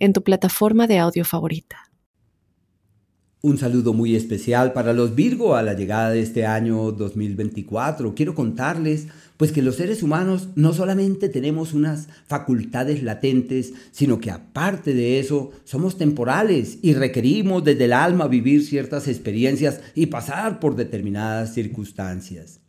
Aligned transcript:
en 0.00 0.12
tu 0.12 0.24
plataforma 0.24 0.88
de 0.88 0.98
audio 0.98 1.24
favorita. 1.24 1.90
Un 3.42 3.56
saludo 3.56 3.94
muy 3.94 4.16
especial 4.16 4.74
para 4.74 4.92
los 4.92 5.14
Virgo 5.14 5.54
a 5.54 5.62
la 5.62 5.72
llegada 5.72 6.10
de 6.10 6.20
este 6.20 6.44
año 6.44 6.92
2024. 6.92 8.14
Quiero 8.14 8.34
contarles 8.34 9.06
pues 9.38 9.50
que 9.50 9.62
los 9.62 9.76
seres 9.76 10.02
humanos 10.02 10.48
no 10.56 10.74
solamente 10.74 11.30
tenemos 11.30 11.72
unas 11.72 12.08
facultades 12.26 13.02
latentes, 13.02 13.72
sino 13.92 14.20
que 14.20 14.30
aparte 14.30 14.92
de 14.92 15.18
eso 15.20 15.52
somos 15.64 15.96
temporales 15.96 16.80
y 16.82 16.92
requerimos 16.92 17.64
desde 17.64 17.86
el 17.86 17.94
alma 17.94 18.28
vivir 18.28 18.62
ciertas 18.62 19.08
experiencias 19.08 19.80
y 19.94 20.06
pasar 20.06 20.60
por 20.60 20.76
determinadas 20.76 21.54
circunstancias. 21.54 22.60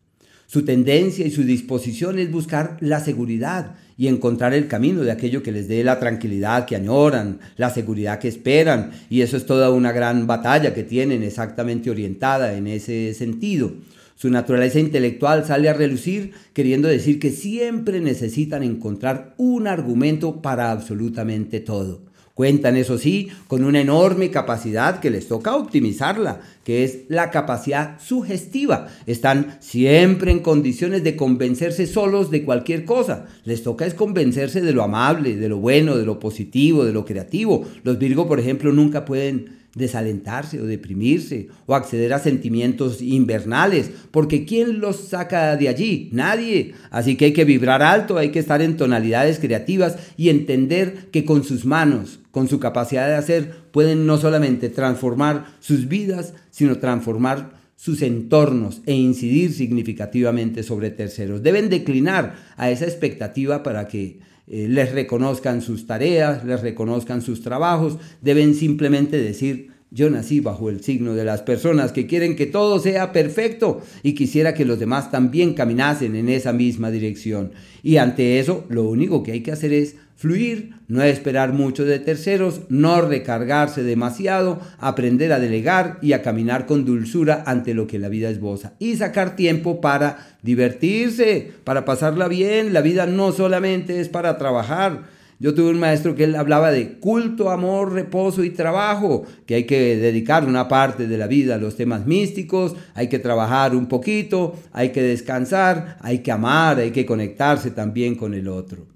Su 0.47 0.63
tendencia 0.63 1.25
y 1.25 1.31
su 1.31 1.43
disposición 1.43 2.19
es 2.19 2.31
buscar 2.31 2.77
la 2.79 3.01
seguridad 3.01 3.75
y 4.01 4.07
encontrar 4.07 4.55
el 4.55 4.67
camino 4.67 5.03
de 5.03 5.11
aquello 5.11 5.43
que 5.43 5.51
les 5.51 5.67
dé 5.67 5.83
la 5.83 5.99
tranquilidad 5.99 6.65
que 6.65 6.75
añoran, 6.75 7.37
la 7.55 7.69
seguridad 7.69 8.17
que 8.17 8.29
esperan. 8.29 8.89
Y 9.11 9.21
eso 9.21 9.37
es 9.37 9.45
toda 9.45 9.69
una 9.69 9.91
gran 9.91 10.25
batalla 10.25 10.73
que 10.73 10.81
tienen 10.81 11.21
exactamente 11.21 11.91
orientada 11.91 12.57
en 12.57 12.65
ese 12.65 13.13
sentido. 13.13 13.73
Su 14.15 14.31
naturaleza 14.31 14.79
intelectual 14.79 15.45
sale 15.45 15.69
a 15.69 15.73
relucir 15.73 16.31
queriendo 16.53 16.87
decir 16.87 17.19
que 17.19 17.29
siempre 17.29 18.01
necesitan 18.01 18.63
encontrar 18.63 19.35
un 19.37 19.67
argumento 19.67 20.41
para 20.41 20.71
absolutamente 20.71 21.59
todo. 21.59 22.01
Cuentan, 22.41 22.75
eso 22.75 22.97
sí, 22.97 23.27
con 23.47 23.63
una 23.63 23.81
enorme 23.81 24.31
capacidad 24.31 24.99
que 24.99 25.11
les 25.11 25.27
toca 25.27 25.55
optimizarla, 25.55 26.41
que 26.63 26.83
es 26.83 27.01
la 27.07 27.29
capacidad 27.29 28.01
sugestiva. 28.01 28.87
Están 29.05 29.59
siempre 29.59 30.31
en 30.31 30.39
condiciones 30.39 31.03
de 31.03 31.15
convencerse 31.15 31.85
solos 31.85 32.31
de 32.31 32.43
cualquier 32.43 32.83
cosa. 32.83 33.27
Les 33.45 33.61
toca 33.61 33.85
es 33.85 33.93
convencerse 33.93 34.59
de 34.61 34.73
lo 34.73 34.81
amable, 34.81 35.35
de 35.35 35.49
lo 35.49 35.59
bueno, 35.59 35.95
de 35.95 36.03
lo 36.03 36.17
positivo, 36.17 36.83
de 36.83 36.93
lo 36.93 37.05
creativo. 37.05 37.63
Los 37.83 37.99
Virgo, 37.99 38.27
por 38.27 38.39
ejemplo, 38.39 38.73
nunca 38.73 39.05
pueden 39.05 39.60
desalentarse 39.75 40.59
o 40.59 40.65
deprimirse 40.65 41.47
o 41.65 41.75
acceder 41.75 42.13
a 42.13 42.19
sentimientos 42.19 43.01
invernales, 43.01 43.91
porque 44.11 44.45
¿quién 44.45 44.81
los 44.81 44.97
saca 45.07 45.55
de 45.55 45.69
allí? 45.69 46.09
Nadie. 46.11 46.73
Así 46.89 47.15
que 47.15 47.25
hay 47.25 47.33
que 47.33 47.45
vibrar 47.45 47.81
alto, 47.81 48.17
hay 48.17 48.31
que 48.31 48.39
estar 48.39 48.61
en 48.61 48.77
tonalidades 48.77 49.39
creativas 49.39 49.97
y 50.17 50.29
entender 50.29 51.07
que 51.11 51.25
con 51.25 51.43
sus 51.43 51.65
manos, 51.65 52.19
con 52.31 52.47
su 52.47 52.59
capacidad 52.59 53.07
de 53.07 53.15
hacer, 53.15 53.55
pueden 53.71 54.05
no 54.05 54.17
solamente 54.17 54.69
transformar 54.69 55.45
sus 55.59 55.87
vidas, 55.87 56.33
sino 56.49 56.77
transformar 56.79 57.60
sus 57.81 58.03
entornos 58.03 58.83
e 58.85 58.93
incidir 58.93 59.51
significativamente 59.53 60.61
sobre 60.61 60.91
terceros. 60.91 61.41
Deben 61.41 61.67
declinar 61.67 62.35
a 62.55 62.69
esa 62.69 62.85
expectativa 62.85 63.63
para 63.63 63.87
que 63.87 64.19
eh, 64.47 64.67
les 64.69 64.91
reconozcan 64.91 65.63
sus 65.63 65.87
tareas, 65.87 66.45
les 66.45 66.61
reconozcan 66.61 67.23
sus 67.23 67.41
trabajos, 67.41 67.97
deben 68.21 68.53
simplemente 68.53 69.17
decir, 69.17 69.71
yo 69.89 70.11
nací 70.11 70.41
bajo 70.41 70.69
el 70.69 70.83
signo 70.83 71.15
de 71.15 71.25
las 71.25 71.41
personas 71.41 71.91
que 71.91 72.05
quieren 72.05 72.35
que 72.35 72.45
todo 72.45 72.77
sea 72.77 73.11
perfecto 73.11 73.81
y 74.03 74.13
quisiera 74.13 74.53
que 74.53 74.63
los 74.63 74.77
demás 74.77 75.09
también 75.09 75.55
caminasen 75.55 76.15
en 76.15 76.29
esa 76.29 76.53
misma 76.53 76.91
dirección. 76.91 77.51
Y 77.81 77.97
ante 77.97 78.39
eso, 78.39 78.63
lo 78.69 78.83
único 78.83 79.23
que 79.23 79.31
hay 79.31 79.41
que 79.41 79.53
hacer 79.53 79.73
es 79.73 79.95
fluir, 80.21 80.75
no 80.87 81.01
esperar 81.01 81.51
mucho 81.51 81.83
de 81.83 81.97
terceros, 81.97 82.61
no 82.69 83.01
recargarse 83.01 83.81
demasiado, 83.81 84.59
aprender 84.77 85.33
a 85.33 85.39
delegar 85.39 85.97
y 86.03 86.13
a 86.13 86.21
caminar 86.21 86.67
con 86.67 86.85
dulzura 86.85 87.43
ante 87.47 87.73
lo 87.73 87.87
que 87.87 87.97
la 87.97 88.07
vida 88.07 88.29
esboza 88.29 88.73
y 88.77 88.97
sacar 88.97 89.35
tiempo 89.35 89.81
para 89.81 90.37
divertirse, 90.43 91.51
para 91.63 91.85
pasarla 91.85 92.27
bien. 92.27 92.71
La 92.71 92.81
vida 92.81 93.07
no 93.07 93.31
solamente 93.31 93.99
es 93.99 94.09
para 94.09 94.37
trabajar. 94.37 95.05
Yo 95.39 95.55
tuve 95.55 95.71
un 95.71 95.79
maestro 95.79 96.13
que 96.13 96.25
él 96.25 96.35
hablaba 96.35 96.69
de 96.69 96.99
culto, 96.99 97.49
amor, 97.49 97.91
reposo 97.91 98.43
y 98.43 98.51
trabajo, 98.51 99.25
que 99.47 99.55
hay 99.55 99.63
que 99.63 99.97
dedicar 99.97 100.45
una 100.45 100.67
parte 100.67 101.07
de 101.07 101.17
la 101.17 101.25
vida 101.25 101.55
a 101.55 101.57
los 101.57 101.75
temas 101.75 102.05
místicos, 102.05 102.75
hay 102.93 103.07
que 103.07 103.17
trabajar 103.17 103.75
un 103.75 103.87
poquito, 103.87 104.53
hay 104.71 104.89
que 104.89 105.01
descansar, 105.01 105.97
hay 105.99 106.19
que 106.19 106.31
amar, 106.31 106.77
hay 106.77 106.91
que 106.91 107.07
conectarse 107.07 107.71
también 107.71 108.13
con 108.13 108.35
el 108.35 108.47
otro. 108.47 108.90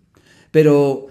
Pero 0.56 1.08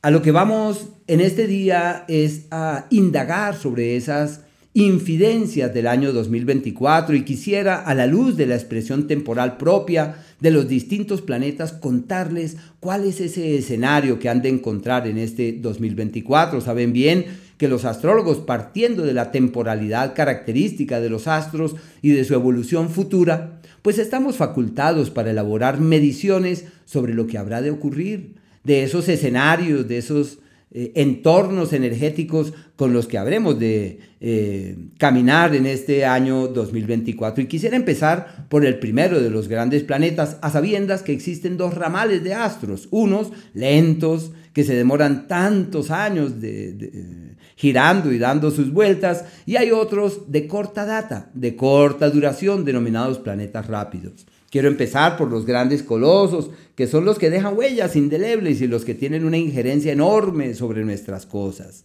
a 0.00 0.12
lo 0.12 0.22
que 0.22 0.30
vamos 0.30 0.90
en 1.08 1.20
este 1.20 1.48
día 1.48 2.04
es 2.06 2.46
a 2.52 2.86
indagar 2.90 3.56
sobre 3.56 3.96
esas 3.96 4.42
infidencias 4.74 5.74
del 5.74 5.88
año 5.88 6.12
2024 6.12 7.16
y 7.16 7.24
quisiera, 7.24 7.80
a 7.80 7.96
la 7.96 8.06
luz 8.06 8.36
de 8.36 8.46
la 8.46 8.54
expresión 8.54 9.08
temporal 9.08 9.56
propia 9.56 10.24
de 10.38 10.52
los 10.52 10.68
distintos 10.68 11.20
planetas, 11.20 11.72
contarles 11.72 12.58
cuál 12.78 13.02
es 13.02 13.20
ese 13.20 13.56
escenario 13.56 14.20
que 14.20 14.28
han 14.28 14.40
de 14.40 14.50
encontrar 14.50 15.08
en 15.08 15.18
este 15.18 15.58
2024. 15.60 16.60
Saben 16.60 16.92
bien 16.92 17.24
que 17.58 17.66
los 17.66 17.84
astrólogos, 17.84 18.38
partiendo 18.38 19.02
de 19.02 19.14
la 19.14 19.32
temporalidad 19.32 20.14
característica 20.14 21.00
de 21.00 21.10
los 21.10 21.26
astros 21.26 21.74
y 22.02 22.10
de 22.10 22.22
su 22.22 22.34
evolución 22.34 22.88
futura, 22.88 23.58
pues 23.82 23.98
estamos 23.98 24.36
facultados 24.36 25.10
para 25.10 25.32
elaborar 25.32 25.80
mediciones 25.80 26.66
sobre 26.84 27.14
lo 27.14 27.26
que 27.26 27.36
habrá 27.36 27.62
de 27.62 27.72
ocurrir 27.72 28.45
de 28.66 28.82
esos 28.82 29.08
escenarios, 29.08 29.86
de 29.86 29.98
esos 29.98 30.40
eh, 30.72 30.92
entornos 30.96 31.72
energéticos 31.72 32.52
con 32.74 32.92
los 32.92 33.06
que 33.06 33.16
habremos 33.16 33.58
de 33.58 34.00
eh, 34.20 34.76
caminar 34.98 35.54
en 35.54 35.66
este 35.66 36.04
año 36.04 36.48
2024. 36.48 37.44
Y 37.44 37.46
quisiera 37.46 37.76
empezar 37.76 38.46
por 38.48 38.66
el 38.66 38.80
primero 38.80 39.22
de 39.22 39.30
los 39.30 39.46
grandes 39.46 39.84
planetas, 39.84 40.38
a 40.42 40.50
sabiendas 40.50 41.02
que 41.02 41.12
existen 41.12 41.56
dos 41.56 41.74
ramales 41.74 42.24
de 42.24 42.34
astros, 42.34 42.88
unos 42.90 43.30
lentos, 43.54 44.32
que 44.52 44.64
se 44.64 44.74
demoran 44.74 45.28
tantos 45.28 45.90
años 45.90 46.32
girando 47.56 48.10
y 48.10 48.18
dando 48.18 48.50
sus 48.50 48.72
vueltas, 48.72 49.24
y 49.44 49.56
hay 49.56 49.70
otros 49.70 50.32
de 50.32 50.46
corta 50.46 50.84
data, 50.86 51.30
de 51.34 51.56
corta 51.56 52.10
duración, 52.10 52.64
denominados 52.64 53.18
planetas 53.18 53.66
rápidos. 53.66 54.26
Quiero 54.50 54.68
empezar 54.68 55.16
por 55.16 55.30
los 55.30 55.44
grandes 55.44 55.82
colosos, 55.82 56.50
que 56.74 56.86
son 56.86 57.04
los 57.04 57.18
que 57.18 57.30
dejan 57.30 57.56
huellas 57.56 57.96
indelebles 57.96 58.60
y 58.60 58.68
los 58.68 58.84
que 58.84 58.94
tienen 58.94 59.24
una 59.24 59.38
injerencia 59.38 59.92
enorme 59.92 60.54
sobre 60.54 60.84
nuestras 60.84 61.26
cosas. 61.26 61.84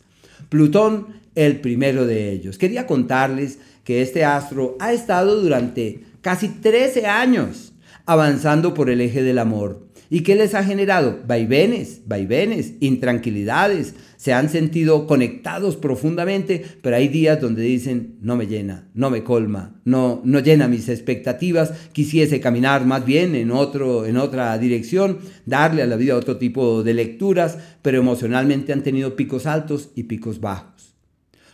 Plutón, 0.50 1.08
el 1.36 1.60
primero 1.62 2.06
de 2.06 2.32
ellos. 2.32 2.58
Quería 2.58 2.88
contarles 2.88 3.60
que 3.84 4.02
este 4.02 4.26
astro 4.26 4.76
ha 4.80 4.94
estado 4.94 5.42
durante 5.42 6.04
casi 6.22 6.50
13 6.50 7.08
años 7.08 7.74
avanzando 8.06 8.74
por 8.74 8.90
el 8.90 9.02
eje 9.02 9.24
del 9.24 9.40
amor 9.40 9.91
¿Y 10.14 10.24
qué 10.24 10.36
les 10.36 10.56
ha 10.56 10.64
generado? 10.66 11.20
Vaivenes, 11.26 12.02
vaivenes, 12.06 12.74
intranquilidades. 12.82 13.96
Se 14.18 14.34
han 14.34 14.50
sentido 14.50 15.08
conectados 15.08 15.78
profundamente, 15.78 16.66
pero 16.82 16.98
hay 16.98 17.08
días 17.08 17.40
donde 17.40 17.62
dicen, 17.62 18.18
no 18.22 18.36
me 18.36 18.46
llena, 18.46 18.90
no 18.94 19.10
me 19.10 19.24
colma, 19.24 19.80
no, 19.86 20.22
no 20.26 20.40
llena 20.42 20.68
mis 20.68 20.90
expectativas, 20.90 21.72
quisiese 21.94 22.42
caminar 22.42 22.86
más 22.86 23.06
bien 23.06 23.36
en, 23.36 23.52
otro, 23.52 24.06
en 24.06 24.18
otra 24.18 24.58
dirección, 24.58 25.20
darle 25.46 25.82
a 25.82 25.88
la 25.88 25.96
vida 25.96 26.18
otro 26.18 26.36
tipo 26.36 26.84
de 26.84 26.94
lecturas, 26.94 27.58
pero 27.82 27.98
emocionalmente 27.98 28.74
han 28.74 28.84
tenido 28.84 29.16
picos 29.16 29.46
altos 29.46 29.92
y 29.96 30.04
picos 30.04 30.42
bajos 30.42 30.81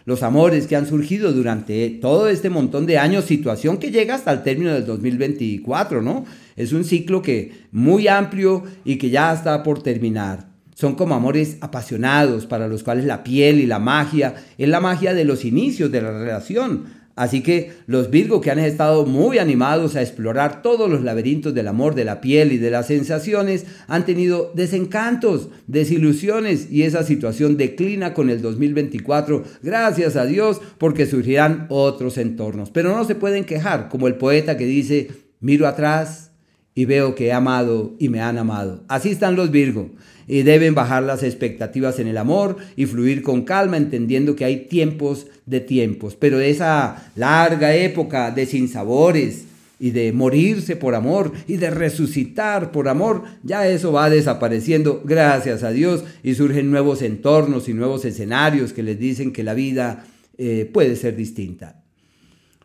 los 0.07 0.23
amores 0.23 0.67
que 0.67 0.77
han 0.77 0.87
surgido 0.87 1.33
durante 1.33 1.89
todo 1.89 2.29
este 2.29 2.49
montón 2.49 2.85
de 2.85 2.97
años, 2.97 3.25
situación 3.25 3.75
que 3.77 3.91
llega 3.91 4.15
hasta 4.15 4.31
el 4.31 4.41
término 4.41 4.73
del 4.73 4.85
2024, 4.85 6.01
¿no? 6.01 6.23
Es 6.55 6.71
un 6.71 6.85
ciclo 6.85 7.21
que 7.21 7.51
muy 7.73 8.07
amplio 8.07 8.63
y 8.85 8.95
que 8.95 9.09
ya 9.09 9.33
está 9.33 9.63
por 9.63 9.83
terminar. 9.83 10.47
Son 10.75 10.95
como 10.95 11.13
amores 11.13 11.57
apasionados 11.59 12.45
para 12.45 12.69
los 12.69 12.83
cuales 12.83 13.03
la 13.03 13.21
piel 13.21 13.59
y 13.59 13.65
la 13.65 13.79
magia 13.79 14.35
es 14.57 14.69
la 14.69 14.79
magia 14.79 15.13
de 15.13 15.25
los 15.25 15.43
inicios 15.43 15.91
de 15.91 16.01
la 16.01 16.17
relación. 16.17 16.85
Así 17.17 17.41
que 17.41 17.71
los 17.87 18.11
Virgo 18.11 18.41
que 18.41 18.51
han 18.51 18.59
estado 18.59 19.07
muy 19.07 19.39
animados 19.39 19.95
a 19.95 20.03
explorar 20.03 20.61
todos 20.61 20.87
los 20.87 21.01
laberintos 21.01 21.51
del 21.55 21.67
amor, 21.67 21.95
de 21.95 22.05
la 22.05 22.21
piel 22.21 22.51
y 22.51 22.59
de 22.59 22.69
las 22.69 22.85
sensaciones, 22.85 23.65
han 23.87 24.05
tenido 24.05 24.51
desencantos, 24.53 25.49
desilusiones 25.65 26.71
y 26.71 26.83
esa 26.83 27.01
situación 27.01 27.57
declina 27.57 28.13
con 28.13 28.29
el 28.29 28.43
2024, 28.43 29.43
gracias 29.63 30.15
a 30.15 30.27
Dios, 30.27 30.61
porque 30.77 31.07
surgirán 31.07 31.65
otros 31.69 32.19
entornos. 32.19 32.69
Pero 32.69 32.95
no 32.95 33.03
se 33.03 33.15
pueden 33.15 33.45
quejar, 33.45 33.89
como 33.89 34.05
el 34.05 34.15
poeta 34.15 34.55
que 34.55 34.65
dice, 34.65 35.07
miro 35.39 35.65
atrás 35.65 36.29
y 36.75 36.85
veo 36.85 37.15
que 37.15 37.25
he 37.25 37.33
amado 37.33 37.95
y 37.97 38.09
me 38.09 38.21
han 38.21 38.37
amado. 38.37 38.83
Así 38.89 39.09
están 39.09 39.35
los 39.35 39.49
Virgo 39.49 39.89
y 40.27 40.43
deben 40.43 40.75
bajar 40.75 41.03
las 41.03 41.23
expectativas 41.23 41.99
en 41.99 42.07
el 42.07 42.17
amor 42.17 42.57
y 42.75 42.85
fluir 42.85 43.23
con 43.23 43.43
calma, 43.43 43.77
entendiendo 43.77 44.35
que 44.35 44.45
hay 44.45 44.67
tiempos 44.67 45.27
de 45.45 45.61
tiempos. 45.61 46.15
Pero 46.15 46.39
esa 46.39 47.11
larga 47.15 47.75
época 47.75 48.31
de 48.31 48.45
sinsabores 48.45 49.45
y 49.79 49.91
de 49.91 50.11
morirse 50.11 50.75
por 50.75 50.95
amor 50.95 51.31
y 51.47 51.57
de 51.57 51.69
resucitar 51.69 52.71
por 52.71 52.89
amor, 52.89 53.23
ya 53.43 53.67
eso 53.67 53.91
va 53.91 54.09
desapareciendo, 54.09 55.01
gracias 55.05 55.63
a 55.63 55.71
Dios, 55.71 56.03
y 56.23 56.35
surgen 56.35 56.71
nuevos 56.71 57.01
entornos 57.01 57.69
y 57.69 57.73
nuevos 57.73 58.03
escenarios 58.03 58.73
que 58.73 58.83
les 58.83 58.99
dicen 58.99 59.31
que 59.31 59.43
la 59.43 59.53
vida 59.53 60.05
eh, 60.37 60.69
puede 60.71 60.95
ser 60.95 61.15
distinta. 61.15 61.81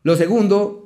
Lo 0.03 0.17
segundo 0.17 0.82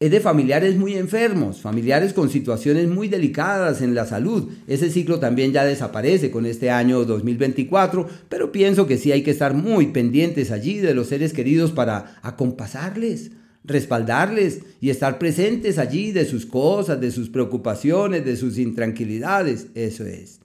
es 0.00 0.12
de 0.12 0.20
familiares 0.20 0.76
muy 0.76 0.94
enfermos, 0.94 1.60
familiares 1.60 2.12
con 2.12 2.30
situaciones 2.30 2.86
muy 2.88 3.08
delicadas 3.08 3.82
en 3.82 3.96
la 3.96 4.06
salud. 4.06 4.48
Ese 4.68 4.90
ciclo 4.90 5.18
también 5.18 5.52
ya 5.52 5.64
desaparece 5.64 6.30
con 6.30 6.46
este 6.46 6.70
año 6.70 7.04
2024, 7.04 8.08
pero 8.28 8.52
pienso 8.52 8.86
que 8.86 8.96
sí 8.96 9.10
hay 9.10 9.22
que 9.22 9.32
estar 9.32 9.54
muy 9.54 9.88
pendientes 9.88 10.52
allí 10.52 10.78
de 10.78 10.94
los 10.94 11.08
seres 11.08 11.32
queridos 11.32 11.72
para 11.72 12.16
acompasarles, 12.22 13.32
respaldarles 13.64 14.60
y 14.80 14.90
estar 14.90 15.18
presentes 15.18 15.78
allí 15.78 16.12
de 16.12 16.26
sus 16.26 16.46
cosas, 16.46 17.00
de 17.00 17.10
sus 17.10 17.28
preocupaciones, 17.28 18.24
de 18.24 18.36
sus 18.36 18.56
intranquilidades. 18.56 19.66
Eso 19.74 20.06
es. 20.06 20.38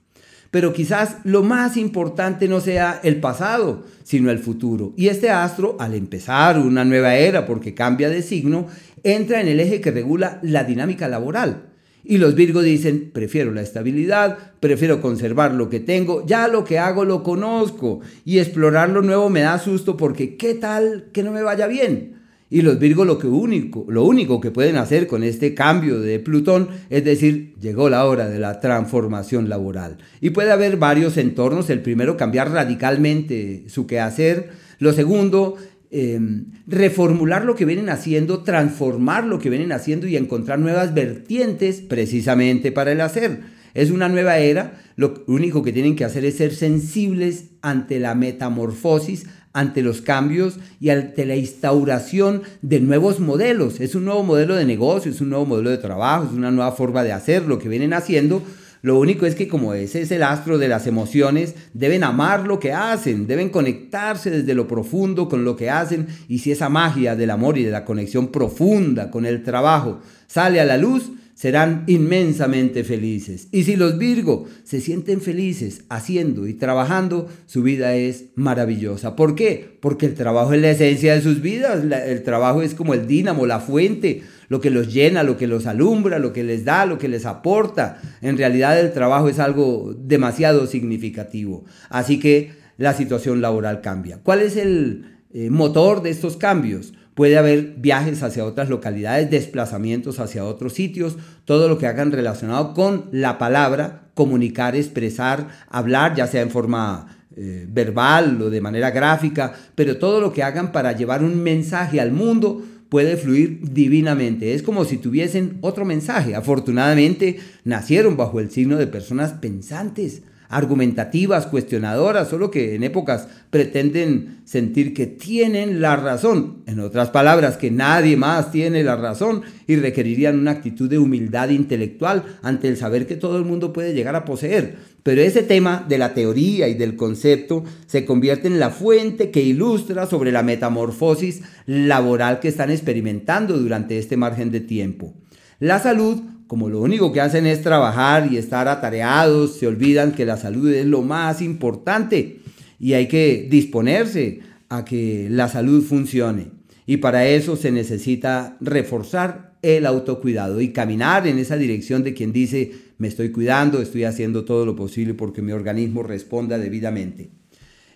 Pero 0.53 0.71
quizás 0.71 1.17
lo 1.23 1.41
más 1.41 1.77
importante 1.77 2.47
no 2.47 2.59
sea 2.59 2.99
el 3.03 3.19
pasado, 3.19 3.85
sino 4.03 4.29
el 4.29 4.37
futuro. 4.37 4.93
Y 4.95 5.07
este 5.07 5.31
astro, 5.31 5.77
al 5.79 5.95
empezar 5.95 6.59
una 6.59 6.85
nueva 6.85 7.15
era, 7.15 7.47
porque 7.47 7.73
cambia 7.73 8.07
de 8.07 8.21
signo, 8.21 8.67
entra 9.03 9.41
en 9.41 9.47
el 9.47 9.59
eje 9.59 9.81
que 9.81 9.89
regula 9.89 10.37
la 10.43 10.63
dinámica 10.63 11.07
laboral. 11.07 11.69
Y 12.03 12.19
los 12.19 12.35
Virgo 12.35 12.61
dicen, 12.61 13.09
prefiero 13.11 13.51
la 13.51 13.63
estabilidad, 13.63 14.37
prefiero 14.59 15.01
conservar 15.01 15.55
lo 15.55 15.71
que 15.71 15.79
tengo, 15.79 16.23
ya 16.27 16.47
lo 16.47 16.63
que 16.65 16.77
hago 16.77 17.03
lo 17.03 17.23
conozco 17.23 18.01
y 18.23 18.37
explorar 18.37 18.89
lo 18.89 19.01
nuevo 19.01 19.31
me 19.31 19.41
da 19.41 19.57
susto 19.57 19.97
porque 19.97 20.37
qué 20.37 20.53
tal 20.53 21.05
que 21.11 21.23
no 21.23 21.31
me 21.31 21.41
vaya 21.41 21.65
bien. 21.65 22.21
Y 22.53 22.61
los 22.61 22.77
Virgo 22.77 23.03
lo, 23.03 23.17
que 23.17 23.25
único, 23.25 23.83
lo 23.89 24.03
único 24.03 24.39
que 24.39 24.51
pueden 24.51 24.75
hacer 24.75 25.07
con 25.07 25.23
este 25.23 25.55
cambio 25.55 25.99
de 25.99 26.19
Plutón 26.19 26.67
es 26.91 27.03
decir, 27.03 27.55
llegó 27.59 27.89
la 27.89 28.05
hora 28.05 28.29
de 28.29 28.37
la 28.37 28.59
transformación 28.59 29.49
laboral. 29.49 29.97
Y 30.21 30.29
puede 30.29 30.51
haber 30.51 30.77
varios 30.77 31.17
entornos. 31.17 31.71
El 31.71 31.81
primero, 31.81 32.15
cambiar 32.15 32.51
radicalmente 32.51 33.63
su 33.69 33.87
quehacer. 33.87 34.51
Lo 34.77 34.93
segundo, 34.93 35.55
em, 35.89 36.45
reformular 36.67 37.43
lo 37.43 37.55
que 37.55 37.65
vienen 37.65 37.89
haciendo, 37.89 38.43
transformar 38.43 39.25
lo 39.25 39.39
que 39.39 39.49
vienen 39.49 39.71
haciendo 39.71 40.05
y 40.05 40.15
encontrar 40.15 40.59
nuevas 40.59 40.93
vertientes 40.93 41.81
precisamente 41.81 42.71
para 42.71 42.91
el 42.91 43.01
hacer. 43.01 43.39
Es 43.73 43.89
una 43.89 44.09
nueva 44.09 44.37
era, 44.37 44.79
lo 44.95 45.23
único 45.25 45.63
que 45.63 45.73
tienen 45.73 45.95
que 45.95 46.05
hacer 46.05 46.23
es 46.23 46.37
ser 46.37 46.53
sensibles 46.53 47.45
ante 47.63 47.99
la 47.99 48.13
metamorfosis, 48.13 49.25
ante 49.53 49.83
los 49.83 50.01
cambios 50.01 50.57
y 50.79 50.89
ante 50.89 51.25
la 51.25 51.35
instauración 51.35 52.41
de 52.61 52.79
nuevos 52.81 53.19
modelos. 53.19 53.79
Es 53.79 53.95
un 53.95 54.05
nuevo 54.05 54.23
modelo 54.23 54.55
de 54.55 54.65
negocio, 54.65 55.11
es 55.11 55.21
un 55.21 55.29
nuevo 55.29 55.45
modelo 55.45 55.69
de 55.69 55.77
trabajo, 55.77 56.25
es 56.25 56.33
una 56.33 56.51
nueva 56.51 56.71
forma 56.71 57.03
de 57.03 57.13
hacer 57.13 57.43
lo 57.43 57.59
que 57.59 57.69
vienen 57.69 57.93
haciendo. 57.93 58.41
Lo 58.81 58.99
único 58.99 59.25
es 59.25 59.35
que 59.35 59.47
como 59.47 59.73
ese 59.73 60.01
es 60.01 60.11
el 60.11 60.23
astro 60.23 60.57
de 60.57 60.67
las 60.67 60.87
emociones, 60.87 61.55
deben 61.73 62.03
amar 62.03 62.45
lo 62.45 62.59
que 62.59 62.73
hacen, 62.73 63.27
deben 63.27 63.47
conectarse 63.47 64.29
desde 64.29 64.55
lo 64.55 64.67
profundo 64.67 65.29
con 65.29 65.45
lo 65.45 65.55
que 65.55 65.69
hacen 65.69 66.07
y 66.27 66.39
si 66.39 66.51
esa 66.51 66.67
magia 66.67 67.15
del 67.15 67.29
amor 67.29 67.57
y 67.57 67.63
de 67.63 67.71
la 67.71 67.85
conexión 67.85 68.27
profunda 68.27 69.09
con 69.09 69.25
el 69.25 69.41
trabajo 69.41 70.01
sale 70.27 70.59
a 70.59 70.65
la 70.65 70.77
luz, 70.77 71.11
serán 71.35 71.83
inmensamente 71.87 72.83
felices. 72.83 73.47
Y 73.51 73.63
si 73.63 73.75
los 73.75 73.97
Virgo 73.97 74.45
se 74.63 74.81
sienten 74.81 75.19
felices 75.19 75.83
haciendo 75.89 76.47
y 76.47 76.53
trabajando, 76.53 77.27
su 77.45 77.63
vida 77.63 77.95
es 77.95 78.25
maravillosa. 78.35 79.15
¿Por 79.15 79.35
qué? 79.35 79.77
Porque 79.79 80.05
el 80.05 80.13
trabajo 80.13 80.53
es 80.53 80.61
la 80.61 80.71
esencia 80.71 81.15
de 81.15 81.21
sus 81.21 81.41
vidas. 81.41 81.83
el 81.83 82.23
trabajo 82.23 82.61
es 82.61 82.75
como 82.75 82.93
el 82.93 83.07
dínamo, 83.07 83.45
la 83.45 83.59
fuente, 83.59 84.21
lo 84.47 84.61
que 84.61 84.69
los 84.69 84.93
llena, 84.93 85.23
lo 85.23 85.37
que 85.37 85.47
los 85.47 85.65
alumbra, 85.65 86.19
lo 86.19 86.33
que 86.33 86.43
les 86.43 86.65
da, 86.65 86.85
lo 86.85 86.97
que 86.97 87.07
les 87.07 87.25
aporta. 87.25 87.99
En 88.21 88.37
realidad 88.37 88.79
el 88.79 88.93
trabajo 88.93 89.27
es 89.27 89.39
algo 89.39 89.95
demasiado 89.97 90.67
significativo. 90.67 91.65
Así 91.89 92.19
que 92.19 92.51
la 92.77 92.93
situación 92.93 93.41
laboral 93.41 93.81
cambia. 93.81 94.19
¿Cuál 94.21 94.41
es 94.41 94.55
el 94.55 95.17
eh, 95.33 95.49
motor 95.49 96.03
de 96.03 96.11
estos 96.11 96.37
cambios? 96.37 96.93
Puede 97.15 97.37
haber 97.37 97.75
viajes 97.77 98.23
hacia 98.23 98.45
otras 98.45 98.69
localidades, 98.69 99.29
desplazamientos 99.29 100.19
hacia 100.19 100.45
otros 100.45 100.73
sitios, 100.73 101.17
todo 101.45 101.67
lo 101.67 101.77
que 101.77 101.87
hagan 101.87 102.11
relacionado 102.11 102.73
con 102.73 103.09
la 103.11 103.37
palabra, 103.37 104.09
comunicar, 104.15 104.75
expresar, 104.75 105.47
hablar, 105.69 106.15
ya 106.15 106.27
sea 106.27 106.41
en 106.41 106.49
forma 106.49 107.17
eh, 107.35 107.65
verbal 107.69 108.41
o 108.41 108.49
de 108.49 108.61
manera 108.61 108.91
gráfica, 108.91 109.53
pero 109.75 109.97
todo 109.97 110.21
lo 110.21 110.33
que 110.33 110.43
hagan 110.43 110.71
para 110.71 110.93
llevar 110.93 111.23
un 111.23 111.41
mensaje 111.41 112.01
al 112.01 112.11
mundo 112.11 112.63
puede 112.89 113.17
fluir 113.17 113.59
divinamente. 113.61 114.53
Es 114.53 114.61
como 114.61 114.85
si 114.85 114.97
tuviesen 114.97 115.57
otro 115.61 115.85
mensaje. 115.85 116.35
Afortunadamente 116.35 117.39
nacieron 117.63 118.17
bajo 118.17 118.39
el 118.39 118.51
signo 118.51 118.77
de 118.77 118.87
personas 118.87 119.33
pensantes 119.33 120.23
argumentativas, 120.55 121.47
cuestionadoras, 121.47 122.29
solo 122.29 122.51
que 122.51 122.75
en 122.75 122.83
épocas 122.83 123.27
pretenden 123.49 124.41
sentir 124.45 124.93
que 124.93 125.07
tienen 125.07 125.81
la 125.81 125.95
razón. 125.95 126.63
En 126.65 126.79
otras 126.79 127.09
palabras, 127.09 127.57
que 127.57 127.71
nadie 127.71 128.17
más 128.17 128.51
tiene 128.51 128.83
la 128.83 128.95
razón 128.95 129.41
y 129.67 129.75
requerirían 129.75 130.39
una 130.39 130.51
actitud 130.51 130.89
de 130.89 130.97
humildad 130.97 131.49
intelectual 131.49 132.23
ante 132.41 132.67
el 132.67 132.77
saber 132.77 133.07
que 133.07 133.15
todo 133.15 133.37
el 133.37 133.45
mundo 133.45 133.73
puede 133.73 133.93
llegar 133.93 134.15
a 134.15 134.25
poseer. 134.25 134.75
Pero 135.03 135.21
ese 135.21 135.43
tema 135.43 135.85
de 135.87 135.97
la 135.97 136.13
teoría 136.13 136.67
y 136.67 136.75
del 136.75 136.95
concepto 136.95 137.63
se 137.87 138.05
convierte 138.05 138.47
en 138.47 138.59
la 138.59 138.69
fuente 138.69 139.31
que 139.31 139.41
ilustra 139.41 140.05
sobre 140.05 140.31
la 140.31 140.43
metamorfosis 140.43 141.41
laboral 141.65 142.39
que 142.39 142.47
están 142.47 142.71
experimentando 142.71 143.57
durante 143.57 143.97
este 143.97 144.17
margen 144.17 144.51
de 144.51 144.61
tiempo. 144.61 145.13
La 145.59 145.79
salud 145.79 146.21
como 146.53 146.69
lo 146.69 146.81
único 146.81 147.11
que 147.11 147.19
hacen 147.19 147.47
es 147.47 147.63
trabajar 147.63 148.31
y 148.31 148.37
estar 148.37 148.67
atareados, 148.67 149.55
se 149.55 149.65
olvidan 149.65 150.11
que 150.11 150.23
la 150.23 150.37
salud 150.37 150.71
es 150.71 150.85
lo 150.85 151.01
más 151.01 151.41
importante 151.41 152.41
y 152.79 152.93
hay 152.93 153.07
que 153.07 153.47
disponerse 153.49 154.41
a 154.69 154.85
que 154.85 155.29
la 155.31 155.49
salud 155.49 155.83
funcione. 155.83 156.51
Y 156.85 156.97
para 156.97 157.25
eso 157.25 157.55
se 157.55 157.71
necesita 157.71 158.55
reforzar 158.61 159.55
el 159.63 159.87
autocuidado 159.87 160.61
y 160.61 160.73
caminar 160.73 161.25
en 161.25 161.39
esa 161.39 161.57
dirección 161.57 162.03
de 162.03 162.13
quien 162.13 162.31
dice, 162.31 162.71
me 162.99 163.07
estoy 163.07 163.31
cuidando, 163.31 163.81
estoy 163.81 164.03
haciendo 164.03 164.45
todo 164.45 164.63
lo 164.63 164.75
posible 164.75 165.15
porque 165.15 165.41
mi 165.41 165.53
organismo 165.53 166.03
responda 166.03 166.59
debidamente. 166.59 167.31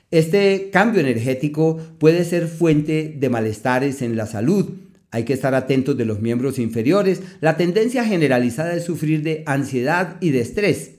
Este 0.10 0.71
cambio 0.74 1.01
energético 1.01 1.77
puede 2.00 2.25
ser 2.25 2.48
fuente 2.48 3.15
de 3.19 3.30
malestares 3.30 4.01
en 4.01 4.17
la 4.17 4.25
salud, 4.25 4.65
hay 5.11 5.23
que 5.23 5.33
estar 5.33 5.55
atentos 5.55 5.97
de 5.97 6.05
los 6.05 6.21
miembros 6.21 6.59
inferiores. 6.59 7.21
La 7.39 7.57
tendencia 7.57 8.03
generalizada 8.03 8.73
es 8.73 8.83
sufrir 8.83 9.23
de 9.23 9.43
ansiedad 9.45 10.17
y 10.19 10.31
de 10.31 10.41
estrés. 10.41 10.91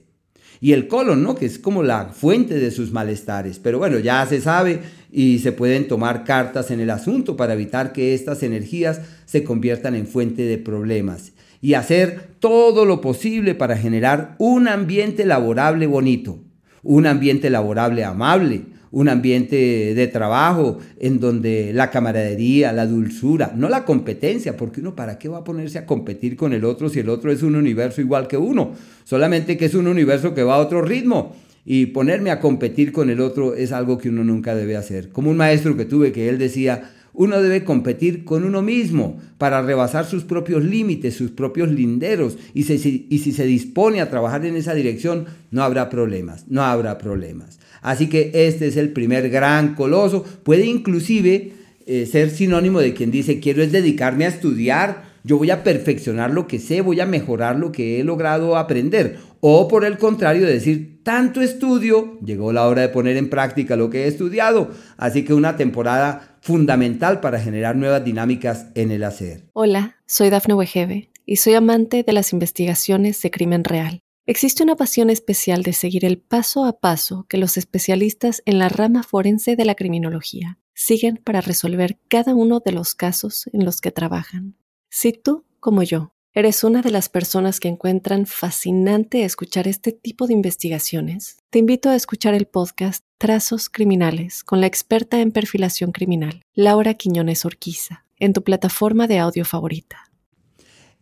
Y 0.60 0.72
el 0.72 0.88
colon, 0.88 1.22
¿no? 1.22 1.36
Que 1.36 1.46
es 1.46 1.58
como 1.58 1.82
la 1.82 2.06
fuente 2.06 2.58
de 2.58 2.70
sus 2.70 2.90
malestares. 2.90 3.58
Pero 3.58 3.78
bueno, 3.78 3.98
ya 3.98 4.26
se 4.26 4.40
sabe 4.40 4.80
y 5.12 5.38
se 5.38 5.52
pueden 5.52 5.86
tomar 5.86 6.24
cartas 6.24 6.70
en 6.70 6.80
el 6.80 6.90
asunto 6.90 7.36
para 7.36 7.52
evitar 7.52 7.92
que 7.92 8.14
estas 8.14 8.42
energías 8.42 9.00
se 9.24 9.44
conviertan 9.44 9.94
en 9.94 10.06
fuente 10.06 10.42
de 10.42 10.58
problemas. 10.58 11.32
Y 11.60 11.74
hacer 11.74 12.30
todo 12.40 12.84
lo 12.84 13.00
posible 13.00 13.54
para 13.54 13.76
generar 13.76 14.36
un 14.38 14.68
ambiente 14.68 15.26
laborable 15.26 15.86
bonito, 15.86 16.40
un 16.82 17.06
ambiente 17.06 17.50
laborable 17.50 18.04
amable, 18.04 18.62
un 18.90 19.08
ambiente 19.08 19.94
de 19.94 20.06
trabajo 20.06 20.78
en 20.98 21.20
donde 21.20 21.72
la 21.72 21.90
camaradería, 21.90 22.72
la 22.72 22.86
dulzura, 22.86 23.52
no 23.54 23.68
la 23.68 23.84
competencia, 23.84 24.56
porque 24.56 24.80
uno 24.80 24.94
para 24.94 25.18
qué 25.18 25.28
va 25.28 25.38
a 25.38 25.44
ponerse 25.44 25.78
a 25.78 25.86
competir 25.86 26.36
con 26.36 26.52
el 26.52 26.64
otro 26.64 26.88
si 26.88 27.00
el 27.00 27.08
otro 27.08 27.30
es 27.32 27.42
un 27.42 27.56
universo 27.56 28.00
igual 28.00 28.28
que 28.28 28.36
uno, 28.36 28.72
solamente 29.04 29.56
que 29.56 29.66
es 29.66 29.74
un 29.74 29.86
universo 29.86 30.34
que 30.34 30.42
va 30.42 30.56
a 30.56 30.58
otro 30.58 30.82
ritmo. 30.82 31.34
Y 31.70 31.86
ponerme 31.86 32.30
a 32.30 32.40
competir 32.40 32.92
con 32.92 33.10
el 33.10 33.20
otro 33.20 33.54
es 33.54 33.72
algo 33.72 33.98
que 33.98 34.08
uno 34.08 34.24
nunca 34.24 34.54
debe 34.54 34.74
hacer. 34.74 35.10
Como 35.10 35.30
un 35.30 35.36
maestro 35.36 35.76
que 35.76 35.84
tuve 35.84 36.12
que 36.12 36.30
él 36.30 36.38
decía, 36.38 36.92
uno 37.18 37.42
debe 37.42 37.64
competir 37.64 38.24
con 38.24 38.44
uno 38.44 38.62
mismo 38.62 39.18
para 39.38 39.60
rebasar 39.60 40.06
sus 40.06 40.22
propios 40.22 40.64
límites, 40.64 41.16
sus 41.16 41.32
propios 41.32 41.68
linderos. 41.68 42.38
Y, 42.54 42.62
si 42.62 43.32
se 43.32 43.44
dispone 43.44 44.00
a 44.00 44.08
trabajar 44.08 44.46
en 44.46 44.54
esa 44.54 44.72
dirección, 44.72 45.26
no 45.50 45.64
habrá 45.64 45.90
problemas, 45.90 46.44
no 46.48 46.62
habrá 46.62 46.96
problemas. 46.96 47.58
Así 47.82 48.08
que 48.08 48.30
este 48.32 48.68
es 48.68 48.76
el 48.76 48.90
primer 48.90 49.30
gran 49.30 49.74
coloso. 49.74 50.24
Puede 50.44 50.66
inclusive 50.66 51.54
eh, 51.86 52.06
ser 52.06 52.30
sinónimo 52.30 52.78
de 52.78 52.94
quien 52.94 53.10
dice, 53.10 53.40
quiero 53.40 53.64
es 53.64 53.72
dedicarme 53.72 54.24
a 54.24 54.28
estudiar, 54.28 55.08
yo 55.24 55.38
voy 55.38 55.50
a 55.50 55.64
perfeccionar 55.64 56.32
lo 56.32 56.46
que 56.46 56.60
sé, 56.60 56.82
voy 56.82 57.00
a 57.00 57.06
mejorar 57.06 57.56
lo 57.56 57.72
que 57.72 57.98
he 57.98 58.04
logrado 58.04 58.56
aprender. 58.56 59.18
O 59.40 59.68
por 59.68 59.84
el 59.84 59.98
contrario, 59.98 60.46
decir, 60.46 61.02
tanto 61.04 61.40
estudio, 61.40 62.18
llegó 62.20 62.52
la 62.52 62.66
hora 62.66 62.82
de 62.82 62.88
poner 62.88 63.16
en 63.16 63.30
práctica 63.30 63.76
lo 63.76 63.88
que 63.88 64.04
he 64.04 64.08
estudiado. 64.08 64.70
Así 64.96 65.24
que 65.24 65.34
una 65.34 65.56
temporada 65.56 66.38
fundamental 66.40 67.20
para 67.20 67.40
generar 67.40 67.76
nuevas 67.76 68.04
dinámicas 68.04 68.66
en 68.74 68.90
el 68.90 69.04
hacer. 69.04 69.48
Hola, 69.52 69.96
soy 70.06 70.30
Dafne 70.30 70.54
Wegebe 70.54 71.10
y 71.24 71.36
soy 71.36 71.54
amante 71.54 72.02
de 72.02 72.12
las 72.12 72.32
investigaciones 72.32 73.20
de 73.22 73.30
crimen 73.30 73.64
real. 73.64 74.00
Existe 74.26 74.62
una 74.62 74.76
pasión 74.76 75.08
especial 75.08 75.62
de 75.62 75.72
seguir 75.72 76.04
el 76.04 76.18
paso 76.18 76.66
a 76.66 76.80
paso 76.80 77.24
que 77.28 77.38
los 77.38 77.56
especialistas 77.56 78.42
en 78.44 78.58
la 78.58 78.68
rama 78.68 79.02
forense 79.02 79.56
de 79.56 79.64
la 79.64 79.74
criminología 79.74 80.58
siguen 80.74 81.20
para 81.24 81.40
resolver 81.40 81.98
cada 82.08 82.34
uno 82.34 82.60
de 82.60 82.72
los 82.72 82.94
casos 82.94 83.48
en 83.52 83.64
los 83.64 83.80
que 83.80 83.90
trabajan. 83.90 84.54
Si 84.90 85.12
tú, 85.12 85.44
como 85.60 85.82
yo, 85.82 86.12
eres 86.38 86.62
una 86.62 86.82
de 86.82 86.92
las 86.92 87.08
personas 87.08 87.58
que 87.58 87.66
encuentran 87.66 88.24
fascinante 88.24 89.24
escuchar 89.24 89.66
este 89.66 89.90
tipo 89.90 90.28
de 90.28 90.34
investigaciones, 90.34 91.38
te 91.50 91.58
invito 91.58 91.90
a 91.90 91.96
escuchar 91.96 92.32
el 92.32 92.46
podcast 92.46 93.04
Trazos 93.18 93.68
Criminales 93.68 94.44
con 94.44 94.60
la 94.60 94.68
experta 94.68 95.20
en 95.20 95.32
perfilación 95.32 95.90
criminal, 95.90 96.42
Laura 96.54 96.94
Quiñones 96.94 97.44
Orquiza, 97.44 98.04
en 98.20 98.34
tu 98.34 98.44
plataforma 98.44 99.08
de 99.08 99.18
audio 99.18 99.44
favorita. 99.44 100.12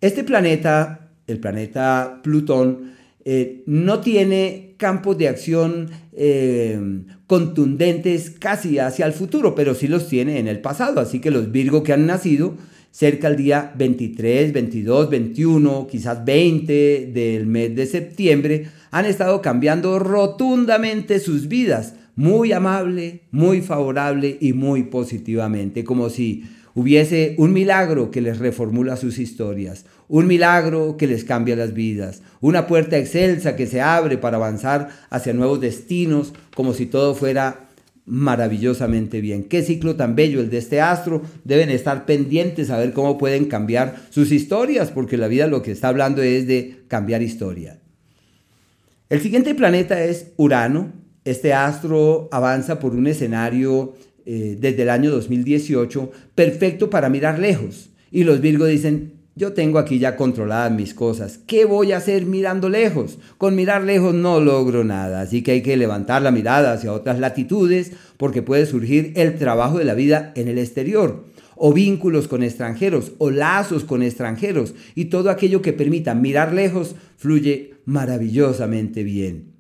Este 0.01 0.25
planeta, 0.25 1.11
el 1.27 1.39
planeta 1.39 2.21
Plutón, 2.23 2.95
eh, 3.27 3.63
no 3.67 4.01
tiene 4.01 4.75
campos 4.79 5.19
de 5.19 5.29
acción 5.29 5.91
eh, 6.13 6.81
contundentes 7.27 8.31
casi 8.31 8.79
hacia 8.79 9.05
el 9.05 9.13
futuro, 9.13 9.55
pero 9.55 9.75
sí 9.75 9.87
los 9.87 10.09
tiene 10.09 10.39
en 10.39 10.49
el 10.49 10.61
pasado. 10.61 10.99
Así 10.99 11.21
que 11.21 11.31
los 11.31 11.53
Virgo 11.53 11.83
que 11.83 11.93
han 11.93 12.07
nacido 12.07 12.57
cerca 12.97 13.29
al 13.29 13.37
día 13.37 13.75
23, 13.77 14.55
22, 14.55 15.11
21, 15.11 15.87
quizás 15.87 16.25
20 16.25 17.11
del 17.13 17.47
mes 17.47 17.77
de 17.77 17.85
septiembre, 17.85 18.69
han 18.91 19.05
estado 19.05 19.43
cambiando 19.43 19.99
rotundamente 19.99 21.21
sus 21.21 21.47
vidas, 21.47 21.93
muy 22.15 22.53
amable, 22.53 23.21
muy 23.33 23.61
favorable 23.61 24.39
y 24.41 24.55
muy 24.55 24.85
positivamente, 24.85 25.85
como 25.85 26.09
si 26.09 26.45
hubiese 26.75 27.35
un 27.37 27.53
milagro 27.53 28.11
que 28.11 28.23
les 28.23 28.39
reformula 28.39 28.97
sus 28.97 29.19
historias, 29.19 29.85
un 30.09 30.27
milagro 30.27 30.97
que 30.97 31.07
les 31.07 31.25
cambia 31.25 31.55
las 31.55 31.75
vidas, 31.75 32.23
una 32.41 32.67
puerta 32.67 32.97
excelsa 32.97 33.57
que 33.57 33.67
se 33.67 33.83
abre 33.83 34.17
para 34.17 34.39
avanzar 34.39 34.89
hacia 35.11 35.35
nuevos 35.35 35.61
destinos, 35.61 36.33
como 36.55 36.73
si 36.73 36.87
todo 36.87 37.15
fuera 37.15 37.66
maravillosamente 38.07 39.21
bien. 39.21 39.45
Qué 39.45 39.63
ciclo 39.63 39.97
tan 39.97 40.15
bello 40.15 40.41
el 40.41 40.49
de 40.49 40.59
este 40.59 40.81
astro. 40.81 41.23
Deben 41.45 41.71
estar 41.71 42.07
pendientes 42.07 42.71
a 42.71 42.79
ver 42.79 42.93
cómo 42.93 43.19
pueden 43.19 43.47
cambiar 43.47 43.97
sus 44.11 44.33
historias, 44.33 44.91
porque 44.91 45.17
la 45.17 45.29
vida 45.29 45.49
lo 45.49 45.63
que 45.63 45.73
está 45.73 45.89
hablando 45.89 46.23
es 46.23 46.47
de 46.47 46.85
cambiar 46.89 47.23
historia. 47.23 47.81
El 49.11 49.21
siguiente 49.21 49.55
planeta 49.55 50.03
es 50.03 50.33
Urano. 50.37 50.93
Este 51.25 51.53
astro 51.53 52.29
avanza 52.31 52.79
por 52.79 52.95
un 52.95 53.09
escenario 53.09 53.95
eh, 54.25 54.57
desde 54.59 54.83
el 54.83 54.91
año 54.91 55.11
2018, 55.11 56.11
perfecto 56.35 56.89
para 56.89 57.09
mirar 57.09 57.39
lejos. 57.39 57.91
Y 58.13 58.25
los 58.25 58.41
Virgo 58.41 58.67
dicen, 58.67 59.16
yo 59.37 59.53
tengo 59.53 59.79
aquí 59.79 59.99
ya 59.99 60.17
controladas 60.17 60.73
mis 60.73 60.95
cosas. 60.95 61.39
¿Qué 61.47 61.67
voy 61.67 61.93
a 61.93 61.99
hacer 61.99 62.25
mirando 62.25 62.71
lejos? 62.71 63.19
Con 63.37 63.55
mirar 63.55 63.85
lejos 63.85 64.15
no 64.15 64.41
logro 64.41 64.83
nada, 64.83 65.21
así 65.21 65.43
que 65.43 65.53
hay 65.53 65.63
que 65.63 65.77
levantar 65.77 66.23
la 66.23 66.31
mirada 66.31 66.73
hacia 66.73 66.95
otras 66.95 67.19
latitudes 67.19 67.93
porque 68.17 68.41
puede 68.41 68.65
surgir 68.65 69.13
el 69.15 69.37
trabajo 69.37 69.79
de 69.79 69.85
la 69.85 69.93
vida 69.93 70.33
en 70.37 70.49
el 70.49 70.59
exterior 70.59 71.27
o 71.55 71.75
vínculos 71.75 72.29
con 72.29 72.43
extranjeros 72.43 73.13
o 73.19 73.31
lazos 73.31 73.85
con 73.85 74.03
extranjeros 74.03 74.75
y 74.95 75.07
todo 75.07 75.29
aquello 75.29 75.61
que 75.61 75.75
permita 75.75 76.15
mirar 76.15 76.55
lejos 76.55 76.95
fluye 77.19 77.75
maravillosamente 77.85 79.05
bien. 79.05 79.53